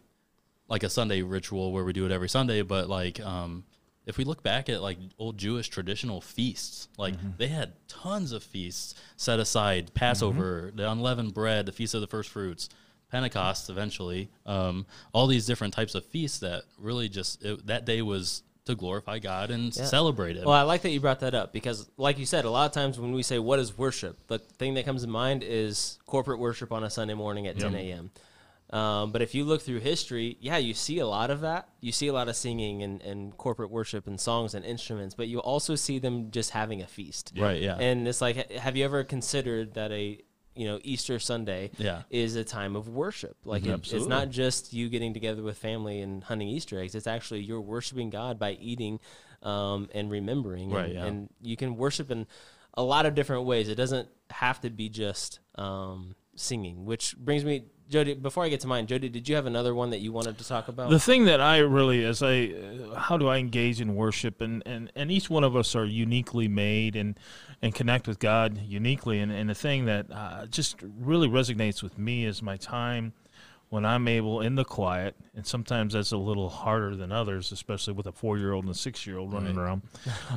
like 0.69 0.83
a 0.83 0.91
Sunday 0.91 1.23
ritual 1.23 1.73
where 1.73 1.85
we 1.85 1.93
do 1.93 2.07
it 2.07 2.13
every 2.13 2.29
Sunday, 2.29 2.63
but 2.63 2.89
like 2.89 3.21
um, 3.21 3.65
if 4.07 4.19
we 4.19 4.25
look 4.25 4.43
back 4.43 4.69
at 4.69 4.83
like 4.83 4.99
old 5.19 5.37
Jewish 5.37 5.69
traditional 5.69 6.21
feasts, 6.21 6.89
like 6.97 7.15
they 7.39 7.49
had 7.49 7.73
tons 7.89 8.33
of 8.33 8.43
feasts 8.43 8.95
set 9.17 9.41
aside: 9.41 9.93
Passover, 9.95 10.71
the 10.75 10.91
unleavened 10.91 11.35
bread, 11.35 11.67
the 11.67 11.73
feast 11.73 11.95
of 11.95 12.01
the 12.01 12.07
first 12.07 12.31
fruits. 12.31 12.69
Pentecost, 13.09 13.71
eventually, 13.71 14.31
um, 14.47 14.85
all 15.13 15.29
these 15.29 15.47
different 15.47 15.73
types 15.73 15.95
of 15.95 16.05
feasts 16.05 16.41
that 16.41 16.65
really 16.77 17.09
just 17.09 17.41
it, 17.45 17.65
that 17.69 17.85
day 17.85 18.03
was 18.03 18.43
to 18.67 18.75
glorify 18.75 19.19
God 19.19 19.51
and 19.51 19.75
Yeah. 19.77 19.85
celebrate 19.85 20.37
it. 20.37 20.45
Well, 20.45 20.55
I 20.55 20.63
like 20.63 20.83
that 20.83 20.91
you 20.91 21.01
brought 21.01 21.21
that 21.21 21.35
up 21.35 21.53
because, 21.53 21.89
like 21.97 22.19
you 22.19 22.27
said, 22.27 22.45
a 22.45 22.51
lot 22.51 22.67
of 22.67 22.73
times 22.73 22.99
when 23.01 23.13
we 23.13 23.23
say 23.23 23.39
what 23.39 23.59
is 23.59 23.77
worship, 23.77 24.19
the 24.29 24.39
thing 24.39 24.75
that 24.75 24.85
comes 24.85 25.03
to 25.03 25.09
mind 25.09 25.43
is 25.43 25.99
corporate 26.07 26.39
worship 26.39 26.73
on 26.73 26.85
a 26.85 26.91
Sunday 26.91 27.15
morning 27.15 27.47
at 27.47 27.59
10 27.59 27.75
a.m. 27.75 28.11
Um, 28.71 29.13
but 29.13 29.23
if 29.23 29.33
you 29.33 29.45
look 29.45 29.63
through 29.63 29.79
history, 29.79 30.37
yeah, 30.41 30.57
you 30.57 30.75
see 30.75 30.99
a 30.99 31.07
lot 31.07 31.31
of 31.31 31.41
that. 31.43 31.69
You 31.81 31.93
see 31.93 32.09
a 32.09 32.13
lot 32.13 32.29
of 32.29 32.35
singing 32.35 32.83
and, 32.83 33.01
and 33.03 33.37
corporate 33.37 33.71
worship 33.71 34.09
and 34.09 34.21
songs 34.21 34.55
and 34.55 34.65
instruments, 34.65 35.15
but 35.15 35.29
you 35.29 35.39
also 35.39 35.77
see 35.77 36.01
them 36.01 36.33
just 36.33 36.51
having 36.51 36.83
a 36.83 36.87
feast. 36.89 37.33
Right, 37.37 37.63
yeah. 37.63 37.77
And 37.79 38.09
it's 38.09 38.21
like, 38.21 38.51
have 38.51 38.77
you 38.77 38.85
ever 38.85 39.05
considered 39.05 39.75
that 39.75 39.93
a 39.93 40.21
you 40.57 40.67
know 40.67 40.79
Easter 40.83 41.19
Sunday 41.19 41.71
Yeah. 41.79 42.03
is 42.11 42.35
a 42.37 42.45
time 42.45 42.75
of 42.77 42.89
worship? 42.89 43.37
Like 43.45 43.65
it, 43.67 43.93
it's 43.93 44.07
not 44.07 44.31
just 44.31 44.73
you 44.73 44.89
getting 44.89 45.13
together 45.15 45.43
with 45.43 45.59
family 45.59 46.01
and 46.01 46.25
hunting 46.25 46.49
Easter 46.49 46.81
eggs. 46.81 46.95
It's 46.95 47.07
actually 47.07 47.41
you're 47.43 47.61
worshiping 47.61 48.11
God 48.11 48.39
by 48.39 48.53
eating 48.53 48.99
um, 49.43 49.89
and 49.95 50.11
remembering. 50.11 50.71
Right, 50.71 50.87
And, 50.87 50.95
yeah. 50.95 51.05
and 51.05 51.29
you 51.43 51.57
can 51.57 51.77
worship 51.77 52.11
in 52.11 52.27
a 52.75 52.83
lot 52.83 53.07
of 53.07 53.15
different 53.15 53.45
ways. 53.45 53.69
It 53.69 53.75
doesn't 53.77 54.09
have 54.31 54.61
to 54.63 54.71
be 54.71 54.89
just 54.89 55.39
um, 55.57 56.15
singing. 56.35 56.85
Which 56.85 57.17
brings 57.17 57.45
me, 57.45 57.65
Jody. 57.89 58.15
Before 58.15 58.45
I 58.45 58.49
get 58.49 58.61
to 58.61 58.67
mine, 58.67 58.87
Jody, 58.87 59.09
did 59.09 59.29
you 59.29 59.35
have 59.37 59.47
another 59.47 59.75
one 59.75 59.91
that 59.91 60.01
you 60.01 60.13
wanted 60.13 60.39
to 60.39 60.47
talk 60.47 60.69
about? 60.69 60.91
The 60.91 60.99
thing 60.99 61.25
that 61.27 61.41
I 61.41 61.59
really, 61.59 62.05
as 62.05 62.23
I, 62.23 62.53
uh, 62.93 62.99
how 62.99 63.17
do 63.17 63.29
I 63.29 63.39
engage 63.39 63.81
in 63.81 63.95
worship, 63.95 64.41
and, 64.41 64.63
and, 64.67 64.91
and 64.95 65.11
each 65.11 65.31
one 65.31 65.45
of 65.45 65.57
us 65.57 65.75
are 65.77 65.85
uniquely 65.85 66.49
made 66.49 66.97
and, 66.97 67.19
and 67.63 67.75
connect 67.75 68.09
with 68.09 68.19
God 68.19 68.59
uniquely. 68.59 69.21
And, 69.21 69.31
and 69.31 69.49
the 69.49 69.55
thing 69.55 69.85
that 69.87 70.07
uh, 70.11 70.47
just 70.47 70.77
really 70.83 71.29
resonates 71.29 71.83
with 71.83 71.99
me 71.99 72.25
is 72.25 72.43
my 72.43 72.57
time 72.57 73.13
when 73.69 73.85
I'm 73.85 74.07
able 74.09 74.41
in 74.41 74.55
the 74.55 74.65
quiet, 74.65 75.17
and 75.35 75.47
sometimes 75.47 75.95
that's 75.95 76.13
a 76.13 76.17
little 76.17 76.49
harder 76.49 76.95
than 76.95 77.11
others, 77.11 77.51
especially 77.53 77.95
with 77.95 78.07
a 78.07 78.13
four 78.13 78.39
year 78.39 78.53
old 78.53 78.65
and 78.65 78.75
a 78.75 78.79
six 78.79 79.07
year 79.07 79.19
old 79.19 79.33
running 79.33 79.57
around. 79.57 79.83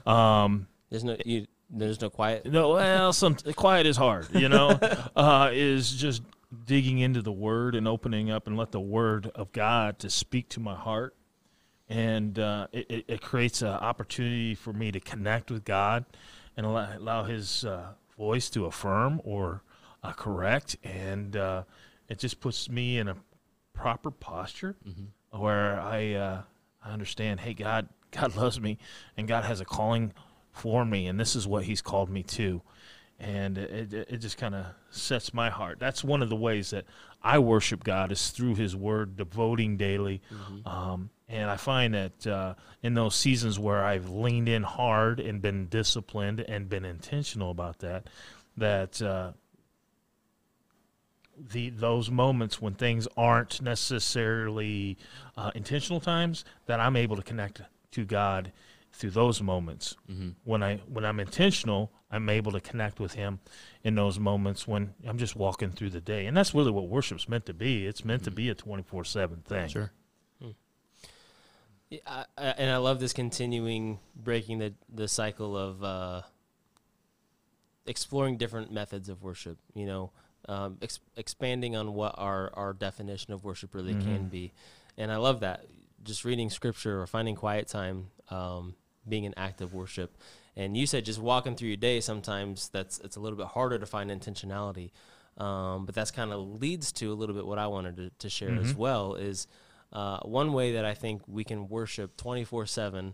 Um, 0.06 0.68
there's 0.90 1.04
no 1.04 1.16
you. 1.26 1.46
There's 1.70 2.02
no 2.02 2.10
quiet. 2.10 2.46
no, 2.46 2.70
well, 2.74 3.14
some 3.14 3.36
quiet 3.56 3.86
is 3.86 3.96
hard, 3.96 4.28
you 4.34 4.50
know. 4.50 4.70
uh, 5.16 5.52
is 5.54 5.92
just 5.92 6.24
digging 6.66 7.00
into 7.00 7.22
the 7.22 7.32
Word 7.32 7.76
and 7.76 7.88
opening 7.88 8.30
up 8.32 8.48
and 8.48 8.58
let 8.58 8.72
the 8.72 8.80
Word 8.80 9.32
of 9.36 9.52
God 9.52 10.00
to 10.00 10.10
speak 10.10 10.50
to 10.50 10.60
my 10.60 10.76
heart, 10.76 11.16
and 11.88 12.38
uh, 12.38 12.68
it, 12.72 13.06
it, 13.08 13.22
creates 13.22 13.62
an 13.62 13.70
opportunity 13.70 14.56
for 14.56 14.74
me 14.74 14.92
to 14.92 15.00
connect 15.00 15.50
with 15.50 15.66
God 15.66 16.06
and 16.56 16.66
allow, 16.66 16.98
allow 16.98 17.24
His 17.24 17.66
uh, 17.66 17.94
voice 18.18 18.50
to 18.52 18.66
affirm 18.66 19.22
or 19.24 19.64
uh, 20.04 20.12
correct, 20.12 20.76
and 20.84 21.36
uh, 21.36 21.64
it 22.08 22.20
just 22.20 22.40
puts 22.40 22.70
me 22.70 22.98
in 22.98 23.08
a 23.08 23.16
proper 23.74 24.12
posture 24.12 24.76
where 25.32 25.80
I 25.80 26.14
uh, 26.14 26.42
I 26.84 26.92
understand. 26.92 27.42
Hey, 27.42 27.54
God, 27.54 27.90
God 28.12 28.36
loves 28.36 28.60
me, 28.60 28.78
and 29.18 29.28
God 29.28 29.44
has 29.44 29.62
a 29.62 29.66
calling 29.66 30.14
for 30.52 30.86
me, 30.86 31.08
and 31.08 31.20
this 31.20 31.36
is 31.36 31.48
what 31.48 31.66
He's 31.66 31.82
called 31.82 32.10
me 32.10 32.24
to. 32.24 32.62
And 33.20 33.58
it, 33.58 33.94
it, 33.94 34.18
just 34.18 34.38
kind 34.38 34.56
of 34.56 34.66
sets 34.92 35.34
my 35.34 35.50
heart. 35.50 35.78
That's 35.78 36.04
one 36.06 36.22
of 36.22 36.30
the 36.30 36.38
ways 36.38 36.70
that 36.70 36.86
I 37.22 37.40
worship 37.40 37.84
God 37.84 38.14
is 38.14 38.30
through 38.30 38.56
His 38.56 38.78
Word, 38.78 39.18
devoting 39.18 39.76
daily. 39.76 40.22
Um, 40.66 41.10
and 41.28 41.50
I 41.50 41.58
find 41.58 41.94
that 41.94 42.26
uh, 42.28 42.54
in 42.82 42.94
those 42.94 43.16
seasons 43.16 43.60
where 43.60 43.84
I've 43.84 44.10
leaned 44.10 44.48
in 44.48 44.64
hard 44.64 45.20
and 45.20 45.42
been 45.42 45.68
disciplined 45.68 46.40
and 46.40 46.70
been 46.70 46.86
intentional 46.86 47.52
about 47.52 47.80
that, 47.80 48.08
that 48.56 49.02
uh, 49.02 49.34
the 51.52 51.70
those 51.70 52.10
moments 52.10 52.62
when 52.62 52.74
things 52.74 53.08
aren't 53.16 53.62
necessarily 53.62 54.98
uh, 55.38 55.52
intentional 55.56 56.00
times 56.00 56.46
that 56.66 56.80
I'm 56.80 56.96
able 56.96 57.16
to 57.16 57.22
connect 57.22 57.62
to 57.92 58.06
God 58.06 58.52
through 58.92 59.12
those 59.12 59.42
moments. 59.42 59.96
When 60.44 60.64
I 60.64 60.78
when 60.88 61.06
I'm 61.06 61.20
intentional, 61.20 61.92
I'm 62.12 62.30
able 62.30 62.52
to 62.54 62.60
connect 62.60 63.00
with 63.00 63.14
Him 63.14 63.40
in 63.84 63.96
those 63.96 64.20
moments 64.20 64.68
when 64.68 64.94
I'm 65.08 65.18
just 65.18 65.36
walking 65.36 65.72
through 65.72 65.92
the 65.92 66.02
day, 66.02 66.26
and 66.26 66.36
that's 66.36 66.54
really 66.54 66.72
what 66.72 66.88
worship's 66.88 67.30
meant 67.30 67.46
to 67.46 67.54
be. 67.54 67.86
It's 67.86 68.04
meant 68.04 68.24
to 68.24 68.32
be 68.32 68.50
a 68.50 68.56
24 68.56 69.04
seven 69.06 69.42
thing. 69.46 69.68
Sure. 69.68 69.92
Yeah, 71.90 72.00
I, 72.06 72.26
I, 72.38 72.46
and 72.50 72.70
I 72.70 72.78
love 72.78 73.00
this 73.00 73.14
continuing 73.14 74.00
breaking 74.16 74.60
the 74.60 74.74
the 74.94 75.08
cycle 75.08 75.58
of 75.58 75.84
uh, 75.84 76.22
exploring 77.88 78.38
different 78.38 78.72
methods 78.72 79.10
of 79.10 79.24
worship. 79.24 79.58
You 79.74 79.88
know, 79.88 80.12
um, 80.48 80.78
ex- 80.82 81.00
expanding 81.16 81.76
on 81.76 81.94
what 81.94 82.14
our 82.18 82.52
our 82.54 82.74
definition 82.74 83.34
of 83.34 83.44
worship 83.44 83.74
really 83.74 83.96
can 83.96 84.28
be, 84.28 84.54
and 84.98 85.12
I 85.12 85.18
love 85.18 85.40
that. 85.40 85.66
Just 86.04 86.26
reading 86.26 86.50
scripture 86.50 87.02
or 87.02 87.08
finding 87.08 87.36
quiet 87.36 87.68
time, 87.68 88.08
um, 88.30 88.76
being 89.08 89.26
an 89.26 89.34
act 89.38 89.62
of 89.62 89.74
worship. 89.74 90.18
And 90.56 90.76
you 90.76 90.86
said 90.88 91.06
just 91.06 91.20
walking 91.20 91.56
through 91.56 91.70
your 91.70 91.78
day. 91.78 92.00
Sometimes 92.00 92.70
that's 92.70 93.00
it's 93.00 93.16
a 93.16 93.20
little 93.20 93.38
bit 93.38 93.48
harder 93.48 93.80
to 93.80 93.86
find 93.86 94.10
intentionality, 94.12 94.92
um, 95.38 95.86
but 95.86 95.96
that's 95.96 96.12
kind 96.12 96.32
of 96.32 96.62
leads 96.62 96.92
to 96.94 97.12
a 97.12 97.16
little 97.16 97.36
bit 97.36 97.46
what 97.46 97.58
I 97.58 97.68
wanted 97.68 97.96
to, 97.98 98.10
to 98.20 98.30
share 98.30 98.54
as 98.56 98.74
well 98.76 99.16
is 99.16 99.48
uh, 99.94 100.20
one 100.20 100.54
way 100.54 100.74
that 100.74 100.86
I 100.86 100.94
think 100.94 101.22
we 101.28 101.44
can 101.44 101.68
worship 101.70 102.18
24 102.18 102.66
7 102.66 103.14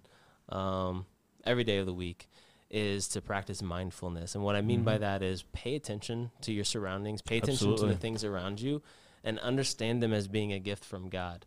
um, 0.50 1.06
every 1.46 1.64
day 1.64 1.78
of 1.78 1.86
the 1.86 1.94
week 1.94 2.28
is 2.70 3.08
to 3.10 3.22
practice 3.22 3.62
mindfulness. 3.62 4.36
And 4.36 4.44
what 4.44 4.56
I 4.56 4.62
mean 4.62 4.84
by 4.84 4.98
that 4.98 5.22
is 5.22 5.44
pay 5.54 5.76
attention 5.76 6.32
to 6.42 6.52
your 6.52 6.66
surroundings, 6.66 7.22
pay 7.22 7.38
attention 7.38 7.76
to 7.78 7.86
the 7.86 7.96
things 7.96 8.24
around 8.24 8.60
you, 8.60 8.82
and 9.24 9.40
understand 9.40 10.02
them 10.02 10.14
as 10.14 10.28
being 10.28 10.52
a 10.52 10.60
gift 10.60 10.84
from 10.84 11.10
God. 11.10 11.46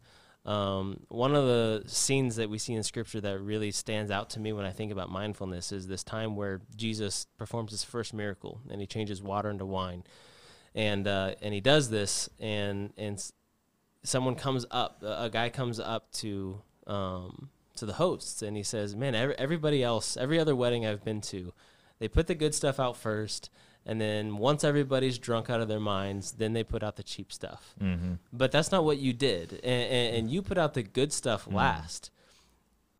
Um, 0.48 1.00
one 1.08 1.34
of 1.34 1.44
the 1.44 1.82
scenes 1.86 2.36
that 2.36 2.48
we 2.48 2.56
see 2.56 2.72
in 2.72 2.82
scripture 2.82 3.20
that 3.20 3.38
really 3.40 3.70
stands 3.70 4.10
out 4.10 4.30
to 4.30 4.40
me 4.40 4.54
when 4.54 4.64
I 4.64 4.70
think 4.70 4.90
about 4.90 5.10
mindfulness 5.10 5.72
is 5.72 5.86
this 5.88 6.02
time 6.02 6.36
where 6.36 6.62
Jesus 6.74 7.26
performs 7.36 7.72
his 7.72 7.84
first 7.84 8.14
miracle 8.14 8.62
and 8.70 8.80
he 8.80 8.86
changes 8.86 9.22
water 9.22 9.50
into 9.50 9.66
wine. 9.66 10.04
And, 10.74 11.06
uh, 11.06 11.34
and 11.42 11.52
he 11.52 11.60
does 11.60 11.90
this, 11.90 12.30
and, 12.40 12.94
and 12.96 13.22
someone 14.02 14.36
comes 14.36 14.64
up, 14.70 15.02
a 15.02 15.28
guy 15.28 15.50
comes 15.50 15.78
up 15.80 16.10
to 16.12 16.62
um, 16.86 17.50
to 17.76 17.86
the 17.86 17.94
hosts, 17.94 18.42
and 18.42 18.56
he 18.56 18.62
says, 18.62 18.96
"Man, 18.96 19.14
every, 19.14 19.38
everybody 19.38 19.82
else, 19.82 20.16
every 20.16 20.38
other 20.38 20.56
wedding 20.56 20.86
I've 20.86 21.04
been 21.04 21.20
to, 21.22 21.52
they 21.98 22.08
put 22.08 22.26
the 22.26 22.34
good 22.34 22.54
stuff 22.54 22.80
out 22.80 22.96
first, 22.96 23.50
and 23.88 24.00
then 24.00 24.36
once 24.36 24.62
everybody's 24.62 25.18
drunk 25.18 25.48
out 25.50 25.60
of 25.60 25.66
their 25.66 25.80
minds, 25.80 26.32
then 26.32 26.52
they 26.52 26.62
put 26.62 26.82
out 26.84 26.94
the 26.96 27.02
cheap 27.02 27.32
stuff. 27.32 27.74
Mm-hmm. 27.82 28.12
But 28.32 28.52
that's 28.52 28.70
not 28.70 28.84
what 28.84 28.98
you 28.98 29.12
did, 29.12 29.54
and, 29.64 29.92
and, 29.92 30.16
and 30.16 30.30
you 30.30 30.42
put 30.42 30.58
out 30.58 30.74
the 30.74 30.82
good 30.84 31.12
stuff 31.12 31.48
last." 31.50 32.10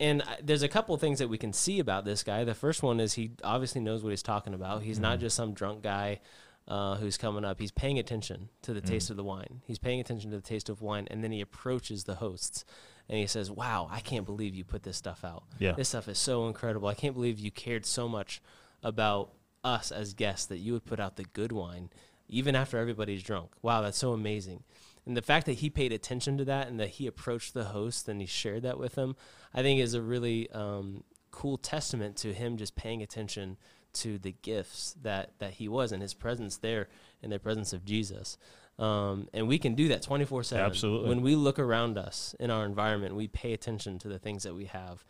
And 0.01 0.21
I- 0.23 0.37
there's 0.41 0.63
a 0.63 0.67
couple 0.67 0.97
things 0.97 1.19
that 1.19 1.27
we 1.29 1.37
can 1.37 1.53
see 1.53 1.79
about 1.79 2.05
this 2.05 2.23
guy. 2.23 2.43
The 2.43 2.55
first 2.55 2.81
one 2.83 2.99
is 2.99 3.13
he 3.13 3.31
obviously 3.43 3.81
knows 3.81 4.03
what 4.03 4.09
he's 4.09 4.23
talking 4.23 4.53
about. 4.53 4.81
He's 4.83 4.99
not 4.99 5.19
just 5.19 5.35
some 5.35 5.53
drunk 5.53 5.83
guy 5.83 6.21
uh, 6.67 6.95
who's 6.95 7.17
coming 7.17 7.43
up. 7.45 7.59
He's 7.59 7.71
paying 7.71 7.99
attention 7.99 8.49
to 8.63 8.73
the 8.73 8.81
taste 8.81 9.09
of 9.09 9.17
the 9.17 9.23
wine. 9.23 9.61
He's 9.65 9.79
paying 9.79 9.99
attention 9.99 10.31
to 10.31 10.37
the 10.37 10.43
taste 10.43 10.69
of 10.69 10.81
wine, 10.81 11.07
and 11.11 11.23
then 11.23 11.31
he 11.31 11.41
approaches 11.41 12.05
the 12.05 12.15
hosts 12.15 12.65
and 13.09 13.17
he 13.17 13.25
says, 13.27 13.49
"Wow, 13.51 13.87
I 13.91 13.99
can't 14.01 14.25
believe 14.25 14.53
you 14.55 14.63
put 14.63 14.83
this 14.83 14.95
stuff 14.95 15.23
out. 15.25 15.43
Yeah. 15.57 15.71
This 15.73 15.89
stuff 15.89 16.07
is 16.07 16.17
so 16.19 16.47
incredible. 16.47 16.87
I 16.87 16.93
can't 16.93 17.15
believe 17.15 17.39
you 17.39 17.51
cared 17.51 17.85
so 17.85 18.07
much 18.07 18.41
about 18.83 19.31
us 19.63 19.91
as 19.91 20.13
guests 20.13 20.45
that 20.47 20.59
you 20.59 20.73
would 20.73 20.85
put 20.85 20.99
out 20.99 21.15
the 21.15 21.25
good 21.25 21.51
wine 21.51 21.89
even 22.27 22.55
after 22.55 22.77
everybody's 22.77 23.23
drunk. 23.23 23.51
Wow, 23.61 23.81
that's 23.81 23.97
so 23.97 24.13
amazing." 24.13 24.63
And 25.05 25.17
the 25.17 25.21
fact 25.21 25.47
that 25.47 25.53
he 25.53 25.69
paid 25.71 25.91
attention 25.91 26.37
to 26.37 26.45
that 26.45 26.67
and 26.67 26.79
that 26.79 26.89
he 26.89 27.07
approached 27.07 27.55
the 27.55 27.65
host 27.65 28.07
and 28.07 28.21
he 28.21 28.27
shared 28.27 28.61
that 28.63 28.77
with 28.77 28.93
them, 28.93 29.15
I 29.53 29.63
think 29.63 29.79
is 29.79 29.95
a 29.95 30.01
really 30.01 30.49
um, 30.51 31.03
cool 31.31 31.57
testament 31.57 32.15
to 32.17 32.33
him 32.33 32.57
just 32.57 32.75
paying 32.75 33.01
attention 33.01 33.57
to 33.91 34.19
the 34.19 34.35
gifts 34.43 34.95
that, 35.01 35.31
that 35.39 35.53
he 35.53 35.67
was 35.67 35.91
and 35.91 36.01
his 36.01 36.13
presence 36.13 36.57
there 36.57 36.89
in 37.21 37.29
the 37.29 37.39
presence 37.39 37.73
of 37.73 37.85
Jesus. 37.85 38.37
Um, 38.77 39.27
and 39.33 39.47
we 39.47 39.57
can 39.57 39.75
do 39.75 39.87
that 39.89 40.03
24 40.03 40.43
7. 40.43 40.65
Absolutely. 40.65 41.09
When 41.09 41.21
we 41.21 41.35
look 41.35 41.59
around 41.59 41.97
us 41.97 42.35
in 42.39 42.49
our 42.51 42.65
environment, 42.65 43.15
we 43.15 43.27
pay 43.27 43.53
attention 43.53 43.99
to 43.99 44.07
the 44.07 44.19
things 44.19 44.43
that 44.43 44.53
we 44.53 44.65
have. 44.65 45.03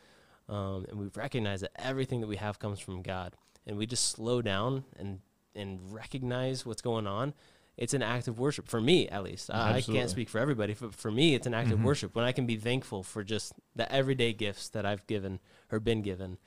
Um, 0.47 0.85
and 0.89 0.97
we 0.97 1.09
recognize 1.13 1.62
that 1.62 1.71
everything 1.75 2.21
that 2.21 2.27
we 2.27 2.38
have 2.38 2.57
comes 2.57 2.79
from 2.79 3.03
God. 3.03 3.35
And 3.67 3.78
we 3.78 3.86
just 3.86 4.06
slow 4.10 4.41
down 4.41 4.84
and, 4.98 5.19
and 5.56 5.80
recognize 5.93 6.65
what's 6.65 6.82
going 6.82 7.06
on. 7.08 7.34
It's 7.78 7.93
an 7.93 8.02
act 8.04 8.28
of 8.28 8.39
worship 8.39 8.67
for 8.67 8.82
me, 8.82 9.08
at 9.08 9.24
least. 9.24 9.50
I, 9.50 9.76
I 9.76 9.82
can't 9.82 10.10
speak 10.10 10.28
for 10.28 10.39
everybody. 10.39 10.74
For, 10.74 10.91
for 10.91 11.12
me, 11.12 11.34
it's 11.36 11.48
an 11.48 11.54
act 11.54 11.72
of 11.72 11.80
Mhm. 11.80 11.84
worship 11.84 12.13
when 12.15 12.26
I 12.26 12.32
can 12.34 12.45
be 12.45 12.58
thankful 12.58 13.04
for 13.04 13.24
just 13.24 13.54
the 13.76 13.89
everyday 13.91 14.34
gifts 14.34 14.67
that 14.69 14.86
I've 14.86 15.06
given 15.08 15.39
or 15.72 15.80
been 15.80 16.02
given 16.02 16.38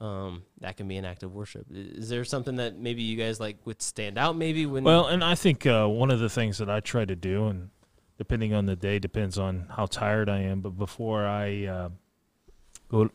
um, 0.00 0.44
that 0.60 0.76
can 0.78 0.88
be 0.88 0.96
an 0.96 1.04
act 1.04 1.22
of 1.22 1.34
worship. 1.34 1.66
Is 1.70 2.08
there 2.08 2.24
something 2.24 2.56
that 2.56 2.78
maybe 2.78 3.02
you 3.02 3.16
guys 3.16 3.38
like 3.38 3.58
would 3.66 3.82
stand 3.82 4.16
out? 4.18 4.34
Maybe 4.36 4.64
when 4.66 4.82
Well, 4.82 5.06
and 5.06 5.22
I 5.22 5.34
think 5.34 5.66
uh, 5.66 5.86
one 5.86 6.10
of 6.10 6.20
the 6.20 6.30
things 6.30 6.58
that 6.58 6.70
I 6.70 6.80
try 6.80 7.04
to 7.04 7.14
do, 7.14 7.46
and 7.48 7.68
depending 8.16 8.54
on 8.54 8.64
the 8.66 8.76
day, 8.76 8.98
depends 8.98 9.38
on 9.38 9.66
how 9.76 9.86
tired 9.86 10.28
I 10.30 10.38
am. 10.40 10.60
But 10.62 10.70
before 10.70 11.26
I 11.26 11.66
uh, 11.66 11.88
go 12.88 13.10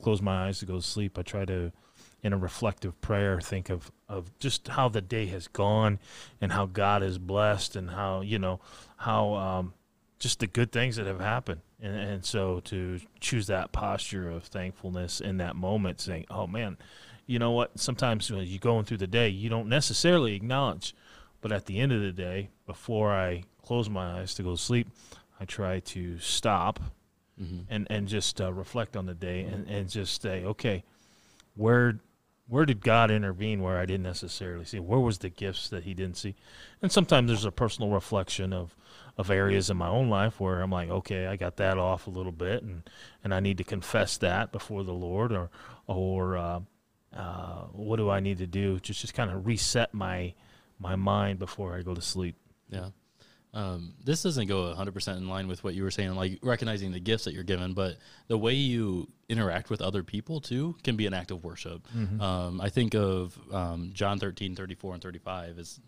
close 0.00 0.22
my 0.22 0.46
eyes 0.46 0.60
to 0.60 0.66
go 0.66 0.76
to 0.76 0.82
sleep, 0.82 1.18
I 1.18 1.22
try 1.22 1.44
to, 1.44 1.72
in 2.22 2.32
a 2.32 2.36
reflective 2.36 3.00
prayer, 3.00 3.40
think 3.40 3.70
of 3.70 3.90
of 4.08 4.36
just 4.38 4.68
how 4.68 4.88
the 4.88 5.00
day 5.02 5.26
has 5.26 5.48
gone, 5.48 5.98
and 6.40 6.52
how 6.52 6.66
God 6.66 7.02
has 7.02 7.18
blessed, 7.18 7.76
and 7.76 7.90
how 7.90 8.20
you 8.22 8.38
know 8.38 8.60
how 8.96 9.34
um, 9.34 9.74
just 10.18 10.40
the 10.40 10.46
good 10.46 10.72
things 10.72 10.96
that 10.96 11.06
have 11.06 11.20
happened. 11.20 11.60
And, 11.80 11.94
and 11.96 12.24
so 12.24 12.60
to 12.60 13.00
choose 13.20 13.46
that 13.46 13.70
posture 13.70 14.28
of 14.30 14.44
thankfulness 14.44 15.20
in 15.20 15.36
that 15.38 15.56
moment, 15.56 16.00
saying, 16.00 16.26
"Oh 16.30 16.46
man." 16.46 16.76
You 17.30 17.38
know 17.38 17.50
what? 17.50 17.78
Sometimes 17.78 18.30
when 18.30 18.46
you're 18.46 18.58
going 18.58 18.86
through 18.86 18.96
the 18.96 19.06
day, 19.06 19.28
you 19.28 19.50
don't 19.50 19.68
necessarily 19.68 20.34
acknowledge 20.34 20.94
but 21.42 21.52
at 21.52 21.66
the 21.66 21.78
end 21.78 21.92
of 21.92 22.00
the 22.00 22.10
day, 22.10 22.48
before 22.66 23.12
I 23.12 23.44
close 23.62 23.88
my 23.90 24.18
eyes 24.18 24.34
to 24.36 24.42
go 24.42 24.52
to 24.52 24.56
sleep, 24.56 24.88
I 25.38 25.44
try 25.44 25.80
to 25.80 26.18
stop 26.18 26.80
Mhm. 27.40 27.66
and, 27.70 27.86
and 27.90 28.08
just 28.08 28.40
uh, 28.40 28.50
reflect 28.52 28.96
on 28.96 29.06
the 29.06 29.14
day 29.14 29.42
and, 29.42 29.68
and 29.68 29.88
just 29.88 30.20
say, 30.22 30.42
okay, 30.44 30.82
where 31.54 32.00
where 32.48 32.64
did 32.64 32.80
God 32.80 33.10
intervene 33.10 33.62
where 33.62 33.78
I 33.78 33.84
didn't 33.86 34.04
necessarily 34.04 34.64
see? 34.64 34.80
Where 34.80 34.98
was 34.98 35.18
the 35.18 35.28
gifts 35.28 35.68
that 35.68 35.84
He 35.84 35.94
didn't 35.94 36.16
see? 36.16 36.34
And 36.80 36.90
sometimes 36.90 37.28
there's 37.28 37.44
a 37.44 37.52
personal 37.52 37.90
reflection 37.90 38.52
of 38.52 38.74
of 39.18 39.30
areas 39.30 39.68
in 39.68 39.76
my 39.76 39.88
own 39.88 40.08
life 40.08 40.38
where 40.38 40.60
I'm 40.60 40.70
like, 40.70 40.88
okay, 40.88 41.26
I 41.26 41.34
got 41.34 41.56
that 41.56 41.76
off 41.76 42.06
a 42.06 42.10
little 42.10 42.32
bit, 42.32 42.62
and 42.62 42.88
and 43.22 43.34
I 43.34 43.40
need 43.40 43.58
to 43.58 43.64
confess 43.64 44.16
that 44.18 44.52
before 44.52 44.84
the 44.84 44.94
Lord, 44.94 45.32
or 45.32 45.50
or 45.86 46.36
uh, 46.36 46.60
uh, 47.14 47.62
what 47.72 47.96
do 47.96 48.08
I 48.08 48.20
need 48.20 48.38
to 48.38 48.46
do? 48.46 48.78
Just 48.80 49.00
just 49.00 49.14
kind 49.14 49.30
of 49.30 49.46
reset 49.46 49.92
my 49.92 50.34
my 50.78 50.96
mind 50.96 51.38
before 51.38 51.76
I 51.76 51.82
go 51.82 51.94
to 51.94 52.02
sleep. 52.02 52.36
Yeah. 52.70 52.90
Um, 53.54 53.94
this 54.04 54.22
doesn't 54.22 54.46
go 54.46 54.74
100% 54.74 55.16
in 55.16 55.28
line 55.28 55.48
with 55.48 55.64
what 55.64 55.74
you 55.74 55.82
were 55.82 55.90
saying, 55.90 56.14
like 56.14 56.38
recognizing 56.42 56.92
the 56.92 57.00
gifts 57.00 57.24
that 57.24 57.32
you're 57.34 57.42
given, 57.44 57.72
but 57.72 57.96
the 58.26 58.36
way 58.36 58.52
you 58.52 59.08
interact 59.28 59.70
with 59.70 59.80
other 59.80 60.02
people 60.02 60.40
too 60.40 60.76
can 60.84 60.96
be 60.96 61.06
an 61.06 61.14
act 61.14 61.30
of 61.30 61.42
worship. 61.44 61.86
Um, 62.20 62.60
I 62.60 62.68
think 62.68 62.94
of 62.94 63.38
um, 63.52 63.90
John 63.94 64.18
13, 64.18 64.54
34, 64.54 64.94
and 64.94 65.02
35 65.02 65.58
is 65.58 65.80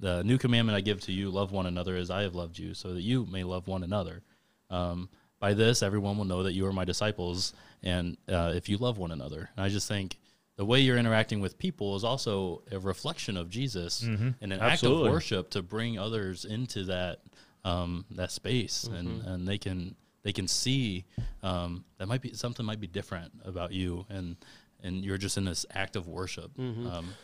the 0.00 0.22
new 0.22 0.38
commandment 0.38 0.76
I 0.76 0.80
give 0.80 1.00
to 1.02 1.12
you 1.12 1.30
love 1.30 1.50
one 1.50 1.66
another 1.66 1.96
as 1.96 2.08
I 2.10 2.22
have 2.22 2.34
loved 2.36 2.58
you, 2.58 2.72
so 2.72 2.94
that 2.94 3.02
you 3.02 3.26
may 3.26 3.42
love 3.42 3.66
one 3.66 3.82
another. 3.82 4.22
Um, 4.70 5.08
by 5.40 5.54
this, 5.54 5.82
everyone 5.82 6.18
will 6.18 6.24
know 6.24 6.44
that 6.44 6.52
you 6.52 6.66
are 6.66 6.72
my 6.72 6.84
disciples, 6.84 7.52
and 7.82 8.16
uh, 8.28 8.52
if 8.54 8.68
you 8.68 8.76
love 8.78 8.98
one 8.98 9.10
another. 9.10 9.50
And 9.56 9.64
I 9.64 9.68
just 9.68 9.88
think 9.88 10.18
the 10.58 10.64
way 10.64 10.80
you're 10.80 10.98
interacting 10.98 11.40
with 11.40 11.56
people 11.58 11.96
is 11.96 12.04
also 12.04 12.62
a 12.70 12.78
reflection 12.78 13.36
of 13.38 13.48
Jesus 13.48 14.02
and 14.02 14.34
an 14.52 14.52
act 14.52 14.82
of 14.82 14.90
worship 15.12 15.50
to 15.50 15.62
bring 15.62 15.98
others 15.98 16.44
into 16.44 16.84
that 16.84 17.20
um, 17.64 18.04
that 18.10 18.30
space, 18.30 18.84
and, 18.84 19.22
and 19.22 19.48
they 19.48 19.56
can 19.58 19.94
they 20.24 20.32
can 20.32 20.46
see 20.48 21.04
um, 21.42 21.84
that 21.98 22.06
might 22.08 22.20
be 22.22 22.34
something 22.34 22.66
might 22.66 22.80
be 22.80 22.86
different 22.88 23.32
about 23.44 23.72
you, 23.72 24.04
and 24.10 24.36
and 24.82 25.04
you're 25.04 25.16
just 25.18 25.36
in 25.38 25.44
this 25.44 25.64
act 25.72 25.96
of 25.96 26.06
worship. 26.06 26.50
Um, 26.58 27.14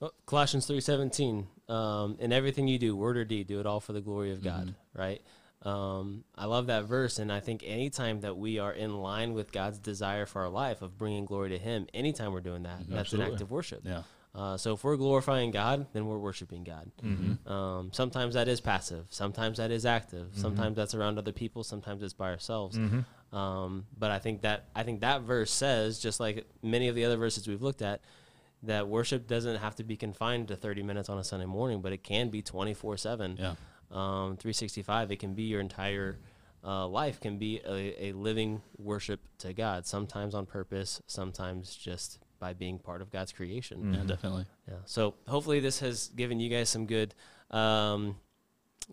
Well, 0.00 0.12
Colossians 0.26 0.66
three 0.66 0.80
seventeen. 0.80 1.46
Um, 1.68 2.16
in 2.20 2.32
everything 2.32 2.66
you 2.68 2.78
do, 2.78 2.96
word 2.96 3.16
or 3.18 3.24
deed, 3.26 3.46
do 3.48 3.60
it 3.60 3.66
all 3.66 3.80
for 3.80 3.92
the 3.92 4.00
glory 4.00 4.32
of 4.32 4.42
God. 4.42 4.74
Right. 4.94 5.20
Um, 5.62 6.24
I 6.36 6.46
love 6.46 6.68
that 6.68 6.84
verse, 6.84 7.18
and 7.18 7.32
I 7.32 7.40
think 7.40 7.64
anytime 7.66 8.20
that 8.20 8.36
we 8.36 8.58
are 8.58 8.72
in 8.72 8.96
line 8.98 9.32
with 9.34 9.50
God's 9.52 9.78
desire 9.78 10.24
for 10.24 10.42
our 10.42 10.48
life 10.48 10.82
of 10.82 10.96
bringing 10.96 11.24
glory 11.24 11.50
to 11.50 11.58
Him, 11.58 11.86
anytime 11.92 12.32
we're 12.32 12.40
doing 12.40 12.62
that, 12.62 12.80
that's 12.88 13.12
an 13.12 13.20
act 13.22 13.40
of 13.42 13.50
worship. 13.50 13.80
yeah, 13.84 14.02
Uh, 14.34 14.56
so 14.56 14.74
if 14.74 14.84
we're 14.84 14.96
glorifying 14.96 15.50
God, 15.50 15.86
then 15.92 16.06
we're 16.06 16.18
worshiping 16.18 16.62
God. 16.62 16.90
Um, 17.50 17.90
sometimes 17.92 18.34
that 18.34 18.46
is 18.46 18.60
passive. 18.60 19.06
Sometimes 19.10 19.58
that 19.58 19.70
is 19.72 19.84
active. 19.84 20.28
Sometimes 20.34 20.76
that's 20.76 20.94
around 20.94 21.18
other 21.18 21.32
people. 21.32 21.64
Sometimes 21.64 22.02
it's 22.04 22.12
by 22.14 22.30
ourselves. 22.30 22.78
Um, 23.32 23.86
but 23.98 24.10
I 24.10 24.20
think 24.20 24.42
that 24.42 24.66
I 24.76 24.84
think 24.84 25.00
that 25.00 25.22
verse 25.22 25.50
says, 25.50 25.98
just 25.98 26.18
like 26.20 26.46
many 26.62 26.88
of 26.88 26.94
the 26.94 27.04
other 27.04 27.16
verses 27.16 27.46
we've 27.48 27.60
looked 27.62 27.82
at, 27.82 28.00
that 28.62 28.88
worship 28.88 29.26
doesn't 29.26 29.56
have 29.56 29.74
to 29.76 29.84
be 29.84 29.96
confined 29.96 30.48
to 30.48 30.56
30 30.56 30.82
minutes 30.82 31.08
on 31.08 31.18
a 31.18 31.24
Sunday 31.24 31.46
morning, 31.46 31.80
but 31.82 31.92
it 31.92 32.02
can 32.02 32.28
be 32.30 32.42
24 32.42 32.96
seven 32.96 33.36
yeah, 33.38 33.54
um, 33.90 34.36
365 34.36 35.10
it 35.10 35.16
can 35.18 35.34
be 35.34 35.44
your 35.44 35.60
entire 35.60 36.18
uh, 36.64 36.86
life 36.86 37.20
can 37.20 37.38
be 37.38 37.60
a, 37.66 38.08
a 38.08 38.12
living 38.12 38.60
worship 38.78 39.20
to 39.38 39.52
god 39.52 39.86
sometimes 39.86 40.34
on 40.34 40.46
purpose 40.46 41.00
sometimes 41.06 41.74
just 41.74 42.18
by 42.38 42.52
being 42.52 42.78
part 42.78 43.00
of 43.00 43.10
god's 43.10 43.32
creation 43.32 43.94
yeah, 43.94 44.02
definitely. 44.04 44.44
yeah 44.68 44.74
so 44.84 45.14
hopefully 45.26 45.60
this 45.60 45.80
has 45.80 46.08
given 46.08 46.40
you 46.40 46.48
guys 46.48 46.68
some 46.68 46.86
good 46.86 47.14
um, 47.50 48.16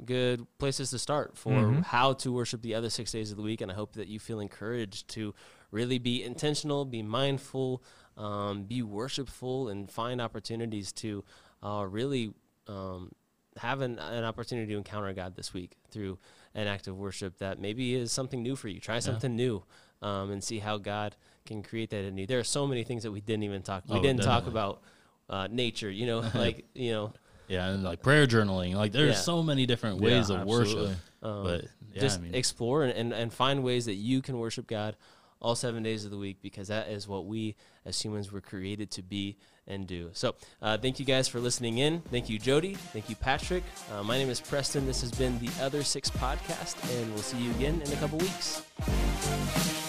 good 0.04 0.46
places 0.58 0.90
to 0.90 1.00
start 1.00 1.38
for 1.38 1.82
how 1.86 2.12
to 2.14 2.32
worship 2.32 2.62
the 2.62 2.76
other 2.76 2.90
six 2.90 3.12
days 3.12 3.32
of 3.32 3.38
the 3.38 3.44
week 3.44 3.62
and 3.62 3.72
i 3.72 3.74
hope 3.74 3.94
that 3.94 4.08
you 4.08 4.20
feel 4.20 4.40
encouraged 4.40 5.08
to 5.08 5.34
really 5.72 5.98
be 5.98 6.24
intentional 6.24 6.86
be 6.86 7.02
mindful 7.02 7.82
um, 8.18 8.64
be 8.64 8.82
worshipful 8.82 9.70
and 9.70 9.92
find 9.92 10.22
opportunities 10.22 10.92
to 10.92 11.24
uh, 11.64 11.86
really 11.88 12.34
um, 12.68 13.12
have 13.58 13.82
an, 13.82 13.98
an 14.00 14.24
opportunity 14.24 14.72
to 14.74 14.78
encounter 14.78 15.12
god 15.14 15.36
this 15.36 15.54
week 15.54 15.72
through 15.90 16.18
an 16.54 16.68
act 16.68 16.88
of 16.88 16.98
worship 16.98 17.38
that 17.38 17.60
maybe 17.60 17.96
is 17.96 18.12
something 18.12 18.42
new 18.44 18.56
for 18.56 18.68
you 18.68 18.80
try 18.80 19.00
something 19.00 19.36
new 19.36 19.64
um, 20.02 20.32
and 20.32 20.44
see 20.44 20.60
how 20.60 20.78
god 20.78 21.16
can 21.46 21.64
create 21.64 21.90
that 21.90 22.04
in 22.04 22.18
you 22.18 22.28
there 22.28 22.40
are 22.40 22.44
so 22.44 22.68
many 22.68 22.84
things 22.84 23.04
that 23.04 23.12
we 23.12 23.22
didn't 23.22 23.44
even 23.44 23.62
talk 23.62 23.84
we 23.88 23.98
Oh, 23.98 24.02
didn't 24.02 24.24
talk 24.24 24.48
about 24.48 24.82
uh, 25.30 25.48
nature 25.50 25.90
you 25.90 26.06
know 26.06 26.20
like 26.36 26.66
you 26.74 26.92
know 26.92 27.14
Yeah, 27.48 27.68
and 27.68 27.84
like 27.84 28.02
prayer 28.02 28.26
journaling, 28.28 28.74
like 28.76 28.92
there's 28.92 29.16
Yeah. 29.16 29.22
so 29.22 29.44
many 29.44 29.66
different 29.66 30.00
ways 30.02 30.30
Yeah, 30.30 30.42
of 30.42 30.48
worship. 30.48 30.78
absolutely. 30.80 30.96
Um, 31.22 31.44
But 31.44 31.62
yeah, 31.94 32.02
just 32.02 32.20
I 32.20 32.22
mean, 32.24 32.36
explore 32.36 32.84
and, 32.84 32.92
and, 32.92 33.14
and 33.14 33.32
find 33.32 33.64
ways 33.64 33.86
that 33.86 33.94
you 33.94 34.22
can 34.22 34.38
worship 34.40 34.66
God 34.68 34.96
all 35.40 35.56
seven 35.56 35.84
days 35.84 36.06
of 36.06 36.12
the 36.12 36.18
week 36.18 36.38
because 36.42 36.70
that 36.70 36.88
is 36.90 37.08
what 37.08 37.28
we 37.28 37.56
as 37.86 38.02
humans 38.02 38.32
were 38.32 38.42
created 38.42 38.90
to 38.92 39.04
be 39.04 39.38
and 39.68 39.88
do. 39.88 40.10
So, 40.14 40.36
uh, 40.62 40.78
thank 40.78 41.00
you 41.00 41.06
guys 41.06 41.28
for 41.28 41.40
listening 41.40 41.80
in. 41.80 42.02
Thank 42.12 42.30
you, 42.30 42.40
Jody. 42.40 42.76
Thank 42.76 43.10
you, 43.10 43.16
Patrick. 43.16 43.64
Uh, 43.94 44.04
my 44.04 44.18
name 44.18 44.30
is 44.30 44.40
Preston. 44.40 44.86
This 44.86 45.02
has 45.02 45.12
been 45.12 45.40
the 45.40 45.50
Other 45.62 45.84
Six 45.84 46.10
Podcast, 46.10 46.76
and 46.98 47.14
we'll 47.14 47.24
see 47.24 47.38
you 47.38 47.52
again 47.52 47.82
in 47.86 47.92
a 47.92 47.96
couple 47.98 48.18
weeks. 48.20 49.85